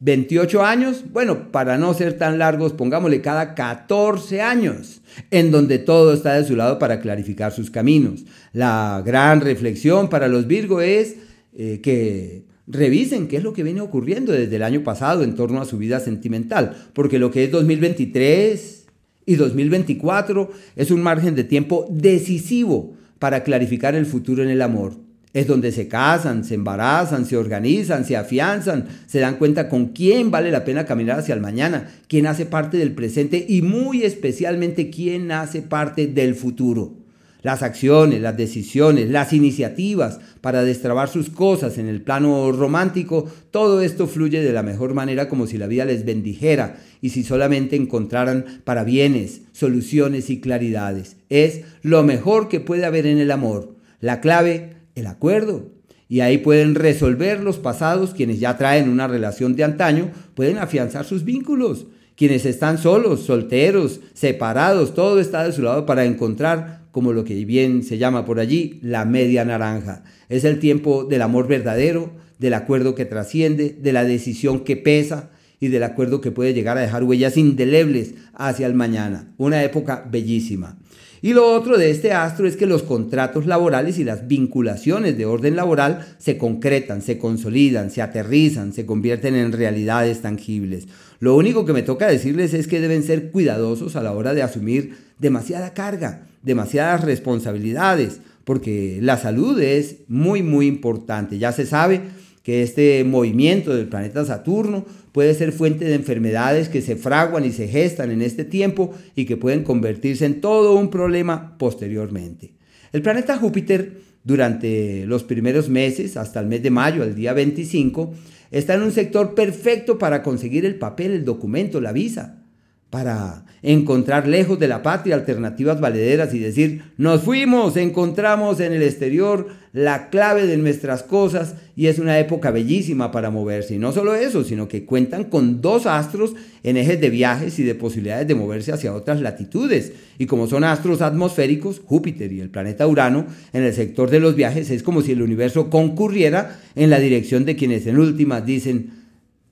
28 0.00 0.58
eh, 0.58 0.64
años, 0.64 1.04
bueno, 1.12 1.50
para 1.50 1.78
no 1.78 1.94
ser 1.94 2.18
tan 2.18 2.38
largos, 2.38 2.72
pongámosle 2.72 3.20
cada 3.20 3.54
14 3.54 4.42
años, 4.42 5.00
en 5.30 5.50
donde 5.50 5.78
todo 5.78 6.12
está 6.12 6.34
de 6.34 6.44
su 6.44 6.56
lado 6.56 6.78
para 6.78 7.00
clarificar 7.00 7.52
sus 7.52 7.70
caminos. 7.70 8.24
La 8.52 9.02
gran 9.04 9.40
reflexión 9.40 10.08
para 10.08 10.28
los 10.28 10.46
Virgo 10.46 10.80
es 10.80 11.16
eh, 11.56 11.80
que 11.82 12.44
revisen 12.66 13.28
qué 13.28 13.36
es 13.36 13.42
lo 13.42 13.52
que 13.52 13.62
viene 13.62 13.80
ocurriendo 13.80 14.32
desde 14.32 14.56
el 14.56 14.62
año 14.62 14.82
pasado 14.82 15.22
en 15.22 15.34
torno 15.34 15.60
a 15.60 15.64
su 15.64 15.78
vida 15.78 16.00
sentimental, 16.00 16.76
porque 16.92 17.18
lo 17.18 17.30
que 17.30 17.44
es 17.44 17.50
2023 17.50 18.86
y 19.24 19.34
2024 19.36 20.50
es 20.76 20.90
un 20.90 21.02
margen 21.02 21.34
de 21.34 21.44
tiempo 21.44 21.86
decisivo 21.90 22.94
para 23.18 23.42
clarificar 23.42 23.94
el 23.94 24.06
futuro 24.06 24.42
en 24.42 24.50
el 24.50 24.62
amor. 24.62 25.05
Es 25.36 25.46
donde 25.46 25.70
se 25.70 25.86
casan, 25.86 26.44
se 26.44 26.54
embarazan, 26.54 27.26
se 27.26 27.36
organizan, 27.36 28.06
se 28.06 28.16
afianzan, 28.16 28.86
se 29.06 29.20
dan 29.20 29.36
cuenta 29.36 29.68
con 29.68 29.88
quién 29.88 30.30
vale 30.30 30.50
la 30.50 30.64
pena 30.64 30.86
caminar 30.86 31.18
hacia 31.18 31.34
el 31.34 31.42
mañana, 31.42 31.90
quién 32.08 32.26
hace 32.26 32.46
parte 32.46 32.78
del 32.78 32.92
presente 32.92 33.44
y 33.46 33.60
muy 33.60 34.02
especialmente 34.02 34.88
quién 34.88 35.30
hace 35.32 35.60
parte 35.60 36.06
del 36.06 36.34
futuro 36.36 37.06
las 37.46 37.62
acciones, 37.62 38.20
las 38.20 38.36
decisiones, 38.36 39.08
las 39.08 39.32
iniciativas 39.32 40.18
para 40.40 40.64
destrabar 40.64 41.08
sus 41.08 41.30
cosas 41.30 41.78
en 41.78 41.86
el 41.86 42.02
plano 42.02 42.50
romántico, 42.50 43.30
todo 43.52 43.82
esto 43.82 44.08
fluye 44.08 44.42
de 44.42 44.52
la 44.52 44.64
mejor 44.64 44.94
manera 44.94 45.28
como 45.28 45.46
si 45.46 45.56
la 45.56 45.68
vida 45.68 45.84
les 45.84 46.04
bendijera 46.04 46.78
y 47.00 47.10
si 47.10 47.22
solamente 47.22 47.76
encontraran 47.76 48.44
para 48.64 48.82
bienes, 48.82 49.42
soluciones 49.52 50.28
y 50.28 50.40
claridades. 50.40 51.18
Es 51.28 51.60
lo 51.82 52.02
mejor 52.02 52.48
que 52.48 52.58
puede 52.58 52.84
haber 52.84 53.06
en 53.06 53.18
el 53.18 53.30
amor. 53.30 53.76
La 54.00 54.20
clave, 54.20 54.75
el 54.96 55.06
acuerdo. 55.06 55.70
Y 56.08 56.20
ahí 56.20 56.38
pueden 56.38 56.74
resolver 56.74 57.40
los 57.40 57.58
pasados, 57.58 58.14
quienes 58.14 58.40
ya 58.40 58.56
traen 58.56 58.88
una 58.88 59.06
relación 59.06 59.54
de 59.54 59.64
antaño, 59.64 60.10
pueden 60.34 60.58
afianzar 60.58 61.04
sus 61.04 61.24
vínculos. 61.24 61.86
Quienes 62.16 62.46
están 62.46 62.78
solos, 62.78 63.20
solteros, 63.20 64.00
separados, 64.14 64.94
todo 64.94 65.20
está 65.20 65.44
de 65.44 65.52
su 65.52 65.62
lado 65.62 65.84
para 65.84 66.04
encontrar 66.04 66.86
como 66.90 67.12
lo 67.12 67.24
que 67.24 67.44
bien 67.44 67.82
se 67.82 67.98
llama 67.98 68.24
por 68.24 68.40
allí, 68.40 68.80
la 68.82 69.04
media 69.04 69.44
naranja. 69.44 70.02
Es 70.30 70.44
el 70.44 70.58
tiempo 70.58 71.04
del 71.04 71.20
amor 71.20 71.46
verdadero, 71.46 72.10
del 72.38 72.54
acuerdo 72.54 72.94
que 72.94 73.04
trasciende, 73.04 73.76
de 73.78 73.92
la 73.92 74.04
decisión 74.04 74.60
que 74.60 74.78
pesa 74.78 75.28
y 75.60 75.68
del 75.68 75.82
acuerdo 75.82 76.22
que 76.22 76.30
puede 76.30 76.54
llegar 76.54 76.78
a 76.78 76.82
dejar 76.82 77.04
huellas 77.04 77.36
indelebles 77.36 78.14
hacia 78.32 78.66
el 78.66 78.72
mañana. 78.72 79.34
Una 79.36 79.62
época 79.62 80.08
bellísima. 80.10 80.78
Y 81.22 81.32
lo 81.32 81.52
otro 81.52 81.78
de 81.78 81.90
este 81.90 82.12
astro 82.12 82.46
es 82.46 82.56
que 82.56 82.66
los 82.66 82.82
contratos 82.82 83.46
laborales 83.46 83.98
y 83.98 84.04
las 84.04 84.28
vinculaciones 84.28 85.16
de 85.16 85.26
orden 85.26 85.56
laboral 85.56 86.06
se 86.18 86.36
concretan, 86.36 87.02
se 87.02 87.18
consolidan, 87.18 87.90
se 87.90 88.02
aterrizan, 88.02 88.72
se 88.72 88.86
convierten 88.86 89.34
en 89.34 89.52
realidades 89.52 90.20
tangibles. 90.22 90.88
Lo 91.18 91.34
único 91.36 91.64
que 91.64 91.72
me 91.72 91.82
toca 91.82 92.06
decirles 92.06 92.52
es 92.52 92.66
que 92.66 92.80
deben 92.80 93.02
ser 93.02 93.30
cuidadosos 93.30 93.96
a 93.96 94.02
la 94.02 94.12
hora 94.12 94.34
de 94.34 94.42
asumir 94.42 94.96
demasiada 95.18 95.72
carga, 95.72 96.26
demasiadas 96.42 97.02
responsabilidades, 97.02 98.20
porque 98.44 98.98
la 99.00 99.16
salud 99.16 99.58
es 99.60 99.96
muy, 100.08 100.42
muy 100.42 100.66
importante. 100.66 101.38
Ya 101.38 101.52
se 101.52 101.66
sabe 101.66 102.02
que 102.46 102.62
este 102.62 103.02
movimiento 103.02 103.74
del 103.74 103.88
planeta 103.88 104.24
Saturno 104.24 104.86
puede 105.10 105.34
ser 105.34 105.50
fuente 105.50 105.84
de 105.84 105.96
enfermedades 105.96 106.68
que 106.68 106.80
se 106.80 106.94
fraguan 106.94 107.44
y 107.44 107.50
se 107.50 107.66
gestan 107.66 108.12
en 108.12 108.22
este 108.22 108.44
tiempo 108.44 108.94
y 109.16 109.24
que 109.24 109.36
pueden 109.36 109.64
convertirse 109.64 110.26
en 110.26 110.40
todo 110.40 110.76
un 110.76 110.88
problema 110.88 111.58
posteriormente. 111.58 112.52
El 112.92 113.02
planeta 113.02 113.36
Júpiter 113.36 114.00
durante 114.22 115.06
los 115.06 115.24
primeros 115.24 115.68
meses, 115.68 116.16
hasta 116.16 116.38
el 116.38 116.46
mes 116.46 116.62
de 116.62 116.70
mayo, 116.70 117.02
el 117.02 117.16
día 117.16 117.32
25, 117.32 118.14
está 118.52 118.74
en 118.74 118.82
un 118.82 118.92
sector 118.92 119.34
perfecto 119.34 119.98
para 119.98 120.22
conseguir 120.22 120.64
el 120.64 120.76
papel, 120.76 121.10
el 121.10 121.24
documento, 121.24 121.80
la 121.80 121.90
visa 121.90 122.44
para 122.90 123.44
encontrar 123.62 124.28
lejos 124.28 124.58
de 124.58 124.68
la 124.68 124.82
patria 124.82 125.16
alternativas 125.16 125.80
valederas 125.80 126.32
y 126.32 126.38
decir, 126.38 126.92
nos 126.96 127.22
fuimos, 127.22 127.76
encontramos 127.76 128.60
en 128.60 128.72
el 128.72 128.82
exterior 128.82 129.48
la 129.76 130.08
clave 130.08 130.46
de 130.46 130.56
nuestras 130.56 131.02
cosas 131.02 131.54
y 131.76 131.88
es 131.88 131.98
una 131.98 132.18
época 132.18 132.50
bellísima 132.50 133.12
para 133.12 133.28
moverse. 133.28 133.74
Y 133.74 133.78
no 133.78 133.92
solo 133.92 134.14
eso, 134.14 134.42
sino 134.42 134.68
que 134.68 134.86
cuentan 134.86 135.24
con 135.24 135.60
dos 135.60 135.84
astros 135.84 136.32
en 136.62 136.78
ejes 136.78 136.98
de 136.98 137.10
viajes 137.10 137.58
y 137.58 137.62
de 137.62 137.74
posibilidades 137.74 138.26
de 138.26 138.34
moverse 138.34 138.72
hacia 138.72 138.94
otras 138.94 139.20
latitudes. 139.20 139.92
Y 140.16 140.24
como 140.24 140.46
son 140.46 140.64
astros 140.64 141.02
atmosféricos, 141.02 141.82
Júpiter 141.84 142.32
y 142.32 142.40
el 142.40 142.48
planeta 142.48 142.86
Urano, 142.86 143.26
en 143.52 143.64
el 143.64 143.74
sector 143.74 144.08
de 144.08 144.18
los 144.18 144.34
viajes 144.34 144.70
es 144.70 144.82
como 144.82 145.02
si 145.02 145.12
el 145.12 145.20
universo 145.20 145.68
concurriera 145.68 146.58
en 146.74 146.88
la 146.88 146.98
dirección 146.98 147.44
de 147.44 147.56
quienes 147.56 147.86
en 147.86 147.98
últimas 147.98 148.46
dicen, 148.46 148.92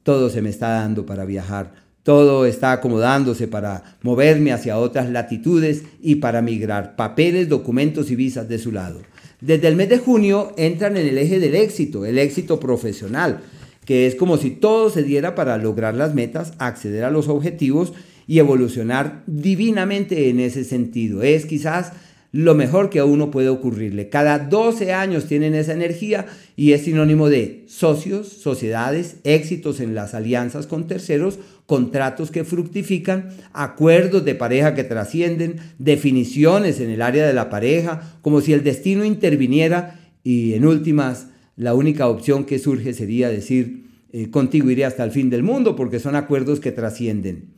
todo 0.04 0.30
se 0.30 0.40
me 0.40 0.48
está 0.48 0.70
dando 0.70 1.04
para 1.04 1.26
viajar 1.26 1.84
todo 2.02 2.44
está 2.44 2.72
acomodándose 2.72 3.48
para 3.48 3.96
moverme 4.02 4.52
hacia 4.52 4.76
otras 4.76 5.08
latitudes 5.08 5.84
y 6.02 6.16
para 6.16 6.42
migrar 6.42 6.96
papeles, 6.96 7.48
documentos 7.48 8.10
y 8.10 8.14
visas 8.14 8.46
de 8.46 8.58
su 8.58 8.72
lado. 8.72 9.00
Desde 9.44 9.68
el 9.68 9.76
mes 9.76 9.90
de 9.90 9.98
junio 9.98 10.54
entran 10.56 10.96
en 10.96 11.06
el 11.06 11.18
eje 11.18 11.38
del 11.38 11.54
éxito, 11.54 12.06
el 12.06 12.18
éxito 12.18 12.58
profesional, 12.58 13.42
que 13.84 14.06
es 14.06 14.14
como 14.14 14.38
si 14.38 14.50
todo 14.50 14.88
se 14.88 15.02
diera 15.02 15.34
para 15.34 15.58
lograr 15.58 15.94
las 15.94 16.14
metas, 16.14 16.54
acceder 16.56 17.04
a 17.04 17.10
los 17.10 17.28
objetivos 17.28 17.92
y 18.26 18.38
evolucionar 18.38 19.22
divinamente 19.26 20.30
en 20.30 20.40
ese 20.40 20.64
sentido. 20.64 21.22
Es 21.22 21.44
quizás 21.44 21.92
lo 22.34 22.56
mejor 22.56 22.90
que 22.90 22.98
a 22.98 23.04
uno 23.04 23.30
puede 23.30 23.48
ocurrirle. 23.48 24.08
Cada 24.08 24.40
12 24.40 24.92
años 24.92 25.26
tienen 25.26 25.54
esa 25.54 25.72
energía 25.72 26.26
y 26.56 26.72
es 26.72 26.82
sinónimo 26.82 27.28
de 27.28 27.62
socios, 27.68 28.26
sociedades, 28.26 29.18
éxitos 29.22 29.78
en 29.78 29.94
las 29.94 30.14
alianzas 30.14 30.66
con 30.66 30.88
terceros, 30.88 31.38
contratos 31.66 32.32
que 32.32 32.42
fructifican, 32.42 33.28
acuerdos 33.52 34.24
de 34.24 34.34
pareja 34.34 34.74
que 34.74 34.82
trascienden, 34.82 35.58
definiciones 35.78 36.80
en 36.80 36.90
el 36.90 37.02
área 37.02 37.24
de 37.24 37.34
la 37.34 37.50
pareja, 37.50 38.18
como 38.20 38.40
si 38.40 38.52
el 38.52 38.64
destino 38.64 39.04
interviniera 39.04 40.00
y 40.24 40.54
en 40.54 40.66
últimas 40.66 41.28
la 41.54 41.74
única 41.74 42.08
opción 42.08 42.46
que 42.46 42.58
surge 42.58 42.94
sería 42.94 43.28
decir 43.28 43.84
eh, 44.12 44.28
contigo 44.30 44.68
iré 44.70 44.84
hasta 44.84 45.04
el 45.04 45.12
fin 45.12 45.30
del 45.30 45.44
mundo 45.44 45.76
porque 45.76 46.00
son 46.00 46.16
acuerdos 46.16 46.58
que 46.58 46.72
trascienden. 46.72 47.50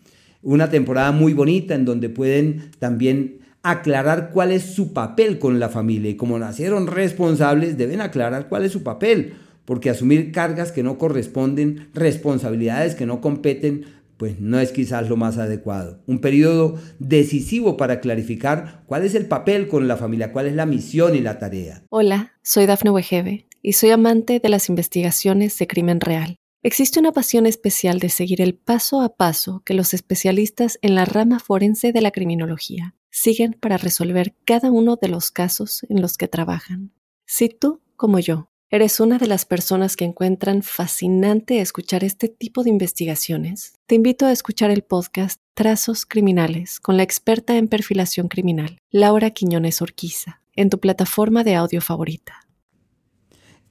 Una 0.43 0.69
temporada 0.69 1.13
muy 1.13 1.33
bonita 1.33 1.75
en 1.75 1.87
donde 1.87 2.11
pueden 2.11 2.73
también 2.79 3.46
aclarar 3.71 4.31
cuál 4.31 4.53
es 4.53 4.63
su 4.63 4.93
papel 4.93 5.41
con 5.41 5.59
la 5.59 5.69
familia 5.69 6.11
y 6.11 6.17
como 6.17 6.39
nacieron 6.39 6.87
responsables 6.87 7.77
deben 7.77 8.01
aclarar 8.01 8.49
cuál 8.49 8.65
es 8.65 8.71
su 8.71 8.85
papel, 8.85 9.35
porque 9.65 9.91
asumir 9.91 10.31
cargas 10.31 10.71
que 10.71 10.85
no 10.85 10.99
corresponden, 10.99 11.89
responsabilidades 11.93 12.95
que 12.95 13.07
no 13.07 13.21
competen, 13.21 13.85
pues 14.19 14.39
no 14.39 14.61
es 14.61 14.71
quizás 14.71 15.09
lo 15.09 15.17
más 15.17 15.37
adecuado. 15.39 15.99
Un 16.07 16.21
periodo 16.21 16.77
decisivo 17.01 17.77
para 17.77 17.99
clarificar 18.01 18.85
cuál 18.87 19.05
es 19.05 19.17
el 19.17 19.27
papel 19.27 19.67
con 19.67 19.89
la 19.89 19.97
familia, 19.97 20.33
cuál 20.33 20.47
es 20.47 20.55
la 20.55 20.65
misión 20.65 21.17
y 21.17 21.21
la 21.21 21.41
tarea. 21.41 21.83
Hola, 21.91 22.35
soy 22.45 22.67
Dafne 22.67 22.91
Wegebe 22.91 23.49
y 23.63 23.73
soy 23.73 23.91
amante 23.91 24.39
de 24.39 24.49
las 24.49 24.69
investigaciones 24.69 25.59
de 25.59 25.67
crimen 25.67 26.01
real. 26.01 26.37
Existe 26.63 27.01
una 27.01 27.11
pasión 27.11 27.47
especial 27.47 27.99
de 27.99 28.11
seguir 28.11 28.41
el 28.41 28.55
paso 28.55 29.01
a 29.01 29.17
paso 29.17 29.63
que 29.65 29.75
los 29.75 29.93
especialistas 29.93 30.79
en 30.83 30.95
la 30.95 31.05
rama 31.05 31.41
forense 31.41 31.93
de 31.93 32.01
la 32.01 32.13
criminología 32.13 32.95
siguen 33.17 33.57
para 33.59 33.79
resolver 33.79 34.35
cada 34.45 34.71
uno 34.71 34.97
de 35.01 35.09
los 35.09 35.31
casos 35.31 35.87
en 35.89 36.03
los 36.03 36.19
que 36.19 36.29
trabajan. 36.29 36.93
Si 37.25 37.49
tú, 37.49 37.81
como 37.97 38.19
yo, 38.19 38.51
eres 38.69 39.01
una 39.01 39.17
de 39.17 39.27
las 39.27 39.47
personas 39.47 39.97
que 39.97 40.05
encuentran 40.05 40.63
fascinante 40.63 41.61
escuchar 41.61 42.05
este 42.05 42.29
tipo 42.29 42.63
de 42.63 42.69
investigaciones, 42.69 43.73
te 43.87 43.95
invito 43.95 44.27
a 44.27 44.33
escuchar 44.33 44.71
el 44.71 44.83
podcast 44.83 45.41
Trazos 45.55 46.05
Criminales 46.05 46.79
con 46.79 46.99
la 46.99 47.05
experta 47.05 47.57
en 47.57 47.69
perfilación 47.69 48.29
criminal, 48.29 48.77
Laura 48.91 49.31
Quiñones 49.31 49.81
Orquiza, 49.81 50.43
en 50.55 50.69
tu 50.69 50.79
plataforma 50.79 51.43
de 51.43 51.55
audio 51.55 51.81
favorita. 51.81 52.47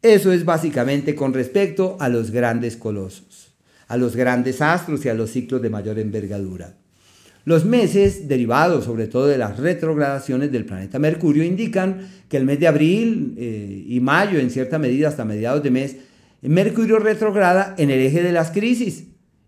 Eso 0.02 0.32
es 0.32 0.44
básicamente 0.44 1.14
con 1.14 1.36
respecto 1.36 1.98
a 2.00 2.10
los 2.10 2.32
grandes 2.32 2.78
colosos, 2.78 3.54
a 3.88 3.96
los 3.96 4.16
grandes 4.16 4.60
astros 4.64 5.06
y 5.06 5.10
a 5.10 5.14
los 5.14 5.30
ciclos 5.30 5.62
de 5.62 5.70
mayor 5.70 6.00
envergadura. 6.00 6.80
Los 7.46 7.64
meses, 7.64 8.28
derivados 8.28 8.86
sobre 8.86 9.06
todo 9.06 9.28
de 9.28 9.38
las 9.38 9.60
retrogradaciones 9.60 10.52
del 10.52 10.66
planeta 10.66 10.98
Mercurio, 10.98 11.44
indican 11.44 12.10
que 12.28 12.38
el 12.38 12.46
mes 12.46 12.60
de 12.60 12.68
abril 12.68 13.36
eh, 13.38 13.86
y 13.88 14.00
mayo, 14.00 14.40
en 14.40 14.50
cierta 14.50 14.80
medida 14.80 15.10
hasta 15.10 15.26
mediados 15.26 15.62
de 15.62 15.70
mes, 15.70 15.96
Mercurio 16.42 16.98
retrograda 16.98 17.76
en 17.78 17.92
el 17.92 18.00
eje 18.00 18.24
de 18.24 18.32
las 18.32 18.50
crisis 18.50 19.06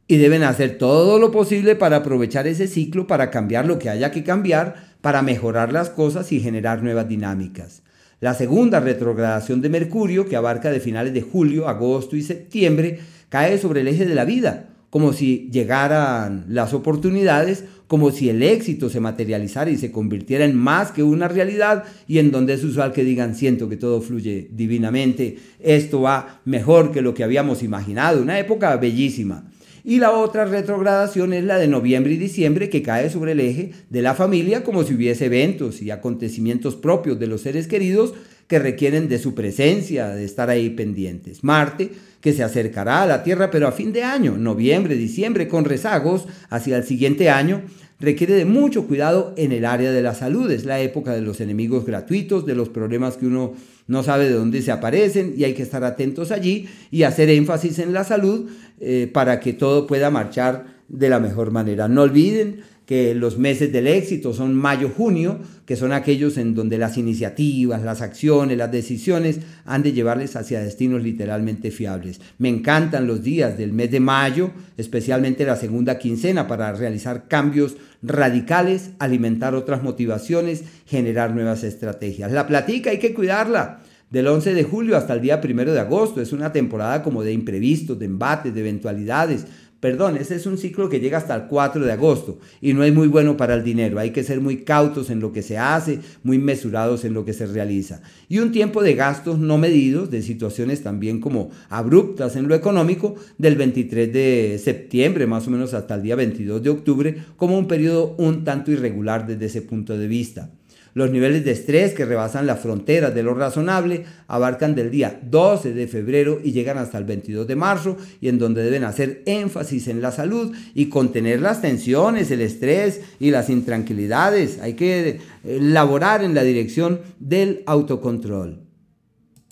y 0.07 0.17
deben 0.17 0.43
hacer 0.43 0.77
todo 0.77 1.19
lo 1.19 1.31
posible 1.31 1.75
para 1.75 1.97
aprovechar 1.97 2.47
ese 2.47 2.67
ciclo, 2.67 3.07
para 3.07 3.31
cambiar 3.31 3.65
lo 3.65 3.79
que 3.79 3.89
haya 3.89 4.11
que 4.11 4.23
cambiar, 4.23 4.75
para 5.01 5.23
mejorar 5.23 5.73
las 5.73 5.89
cosas 5.89 6.31
y 6.31 6.39
generar 6.39 6.83
nuevas 6.83 7.09
dinámicas. 7.09 7.81
La 8.19 8.35
segunda 8.35 8.79
retrogradación 8.79 9.61
de 9.61 9.69
Mercurio, 9.69 10.27
que 10.27 10.35
abarca 10.35 10.71
de 10.71 10.79
finales 10.79 11.13
de 11.13 11.21
julio, 11.21 11.67
agosto 11.67 12.15
y 12.15 12.21
septiembre, 12.21 12.99
cae 13.29 13.57
sobre 13.57 13.81
el 13.81 13.87
eje 13.87 14.05
de 14.05 14.15
la 14.15 14.25
vida, 14.25 14.69
como 14.89 15.13
si 15.13 15.49
llegaran 15.51 16.45
las 16.47 16.73
oportunidades 16.73 17.65
como 17.87 18.11
si 18.11 18.29
el 18.29 18.43
éxito 18.43 18.89
se 18.89 18.99
materializara 18.99 19.69
y 19.69 19.77
se 19.77 19.91
convirtiera 19.91 20.45
en 20.45 20.55
más 20.55 20.91
que 20.91 21.03
una 21.03 21.27
realidad 21.27 21.85
y 22.07 22.19
en 22.19 22.31
donde 22.31 22.53
es 22.53 22.63
usual 22.63 22.91
que 22.91 23.05
digan 23.05 23.33
siento 23.33 23.69
que 23.69 23.77
todo 23.77 24.01
fluye 24.01 24.49
divinamente, 24.51 25.37
esto 25.59 26.01
va 26.01 26.41
mejor 26.45 26.91
que 26.91 27.01
lo 27.01 27.13
que 27.13 27.23
habíamos 27.23 27.63
imaginado, 27.63 28.21
una 28.21 28.39
época 28.39 28.75
bellísima. 28.75 29.49
Y 29.85 29.99
la 29.99 30.11
otra 30.11 30.43
retrogradación 30.43 31.31
es 31.31 31.45
la 31.45 31.57
de 31.57 31.69
noviembre 31.69 32.11
y 32.11 32.17
diciembre 32.17 32.69
que 32.69 32.81
cae 32.81 33.09
sobre 33.09 33.31
el 33.31 33.39
eje 33.39 33.71
de 33.89 34.01
la 34.01 34.15
familia 34.15 34.65
como 34.65 34.83
si 34.83 34.93
hubiese 34.93 35.27
eventos 35.27 35.81
y 35.81 35.91
acontecimientos 35.91 36.75
propios 36.75 37.17
de 37.19 37.27
los 37.27 37.39
seres 37.39 37.69
queridos 37.69 38.13
que 38.47 38.59
requieren 38.59 39.07
de 39.07 39.17
su 39.17 39.33
presencia, 39.33 40.09
de 40.09 40.25
estar 40.25 40.49
ahí 40.49 40.69
pendientes. 40.71 41.41
Marte, 41.41 41.91
que 42.21 42.33
se 42.33 42.43
acercará 42.43 43.03
a 43.03 43.07
la 43.07 43.23
Tierra, 43.23 43.51
pero 43.51 43.67
a 43.67 43.71
fin 43.71 43.93
de 43.93 44.03
año, 44.03 44.37
noviembre, 44.37 44.95
diciembre, 44.95 45.47
con 45.47 45.65
rezagos 45.65 46.27
hacia 46.49 46.77
el 46.77 46.83
siguiente 46.83 47.29
año, 47.29 47.61
requiere 47.99 48.35
de 48.35 48.45
mucho 48.45 48.87
cuidado 48.87 49.33
en 49.37 49.51
el 49.51 49.65
área 49.65 49.91
de 49.91 50.01
la 50.01 50.13
salud. 50.13 50.49
Es 50.51 50.65
la 50.65 50.79
época 50.79 51.13
de 51.13 51.21
los 51.21 51.41
enemigos 51.41 51.85
gratuitos, 51.85 52.45
de 52.45 52.55
los 52.55 52.69
problemas 52.69 53.17
que 53.17 53.27
uno 53.27 53.53
no 53.87 54.03
sabe 54.03 54.25
de 54.25 54.33
dónde 54.33 54.61
se 54.61 54.71
aparecen 54.71 55.33
y 55.37 55.43
hay 55.43 55.53
que 55.53 55.63
estar 55.63 55.83
atentos 55.83 56.31
allí 56.31 56.67
y 56.91 57.03
hacer 57.03 57.29
énfasis 57.29 57.79
en 57.79 57.93
la 57.93 58.03
salud 58.03 58.49
eh, 58.79 59.09
para 59.11 59.39
que 59.39 59.53
todo 59.53 59.87
pueda 59.87 60.11
marchar 60.11 60.77
de 60.89 61.09
la 61.09 61.19
mejor 61.19 61.51
manera. 61.51 61.87
No 61.87 62.03
olviden 62.03 62.61
que 62.87 63.13
los 63.13 63.37
meses 63.37 63.69
del 63.73 63.85
éxito 63.85 64.33
son 64.33 64.55
mayo, 64.55 64.89
junio, 64.95 65.39
que 65.65 65.75
son 65.75 65.91
aquellos 65.91 66.37
en 66.37 66.55
donde 66.55 66.77
las 66.77 66.97
iniciativas, 66.97 67.83
las 67.83 68.01
acciones, 68.01 68.57
las 68.57 68.71
decisiones 68.71 69.41
han 69.65 69.83
de 69.83 69.91
llevarles 69.91 70.37
hacia 70.37 70.61
destinos 70.61 71.03
literalmente 71.03 71.69
fiables. 71.69 72.21
Me 72.37 72.47
encantan 72.47 73.05
los 73.05 73.21
días 73.21 73.57
del 73.57 73.73
mes 73.73 73.91
de 73.91 73.99
mayo, 73.99 74.51
especialmente 74.77 75.45
la 75.45 75.57
segunda 75.57 75.99
quincena, 75.99 76.47
para 76.47 76.71
realizar 76.71 77.27
cambios 77.27 77.75
radicales, 78.01 78.91
alimentar 78.99 79.53
otras 79.53 79.83
motivaciones, 79.83 80.63
generar 80.85 81.35
nuevas 81.35 81.65
estrategias. 81.65 82.31
La 82.31 82.47
platica 82.47 82.91
hay 82.91 82.99
que 82.99 83.13
cuidarla. 83.13 83.81
Del 84.09 84.27
11 84.27 84.53
de 84.53 84.63
julio 84.63 84.95
hasta 84.95 85.13
el 85.15 85.21
día 85.21 85.41
1 85.43 85.65
de 85.65 85.79
agosto 85.81 86.21
es 86.21 86.31
una 86.31 86.53
temporada 86.53 87.03
como 87.03 87.23
de 87.23 87.33
imprevistos, 87.33 87.99
de 87.99 88.05
embates, 88.05 88.53
de 88.53 88.61
eventualidades, 88.61 89.45
Perdón, 89.79 90.17
ese 90.17 90.35
es 90.35 90.47
un 90.47 90.57
ciclo 90.57 90.89
que 90.89 90.99
llega 90.99 91.19
hasta 91.19 91.35
el 91.35 91.43
4 91.43 91.85
de 91.85 91.91
agosto 91.91 92.39
y 92.61 92.73
no 92.73 92.83
es 92.83 92.91
muy 92.91 93.07
bueno 93.07 93.37
para 93.37 93.53
el 93.53 93.63
dinero. 93.63 93.99
Hay 93.99 94.09
que 94.09 94.23
ser 94.23 94.41
muy 94.41 94.63
cautos 94.63 95.11
en 95.11 95.19
lo 95.19 95.31
que 95.31 95.43
se 95.43 95.59
hace, 95.59 95.99
muy 96.23 96.39
mesurados 96.39 97.05
en 97.05 97.13
lo 97.13 97.25
que 97.25 97.33
se 97.33 97.45
realiza. 97.45 98.01
Y 98.27 98.39
un 98.39 98.51
tiempo 98.51 98.81
de 98.81 98.95
gastos 98.95 99.37
no 99.37 99.59
medidos, 99.59 100.09
de 100.09 100.23
situaciones 100.23 100.81
también 100.81 101.21
como 101.21 101.51
abruptas 101.69 102.35
en 102.35 102.47
lo 102.47 102.55
económico, 102.55 103.15
del 103.37 103.55
23 103.55 104.11
de 104.11 104.61
septiembre 104.63 105.27
más 105.27 105.47
o 105.47 105.51
menos 105.51 105.75
hasta 105.75 105.93
el 105.93 106.01
día 106.01 106.15
22 106.15 106.63
de 106.63 106.69
octubre, 106.71 107.17
como 107.35 107.55
un 107.55 107.67
periodo 107.67 108.15
un 108.17 108.43
tanto 108.43 108.71
irregular 108.71 109.27
desde 109.27 109.45
ese 109.45 109.61
punto 109.61 109.95
de 109.95 110.07
vista. 110.07 110.49
Los 110.97 111.11
niveles 111.11 111.45
de 111.45 111.51
estrés 111.51 111.93
que 111.93 112.05
rebasan 112.05 112.47
las 112.47 112.59
fronteras 112.59 113.13
de 113.13 113.21
lo 113.21 113.35
razonable 113.35 114.05
abarcan 114.27 114.73
del 114.73 114.89
día 114.89 115.19
12 115.21 115.75
de 115.75 115.87
febrero 115.87 116.39
y 116.43 116.53
llegan 116.53 116.79
hasta 116.79 116.97
el 116.97 117.03
22 117.03 117.45
de 117.45 117.55
marzo 117.55 117.97
y 118.19 118.29
en 118.29 118.39
donde 118.39 118.63
deben 118.63 118.83
hacer 118.83 119.21
énfasis 119.27 119.89
en 119.89 120.01
la 120.01 120.11
salud 120.11 120.55
y 120.73 120.89
contener 120.89 121.39
las 121.39 121.61
tensiones, 121.61 122.31
el 122.31 122.41
estrés 122.41 123.01
y 123.19 123.29
las 123.29 123.51
intranquilidades. 123.51 124.59
Hay 124.59 124.73
que 124.73 125.19
laborar 125.43 126.23
en 126.23 126.33
la 126.33 126.41
dirección 126.41 127.01
del 127.19 127.61
autocontrol. 127.67 128.65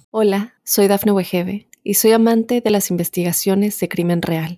Hola, 0.10 0.55
soy 0.63 0.88
Dafne 0.88 1.12
Wegebe 1.12 1.69
y 1.84 1.93
soy 1.93 2.13
amante 2.13 2.60
de 2.60 2.71
las 2.71 2.89
investigaciones 2.89 3.79
de 3.79 3.88
crimen 3.88 4.23
real. 4.23 4.58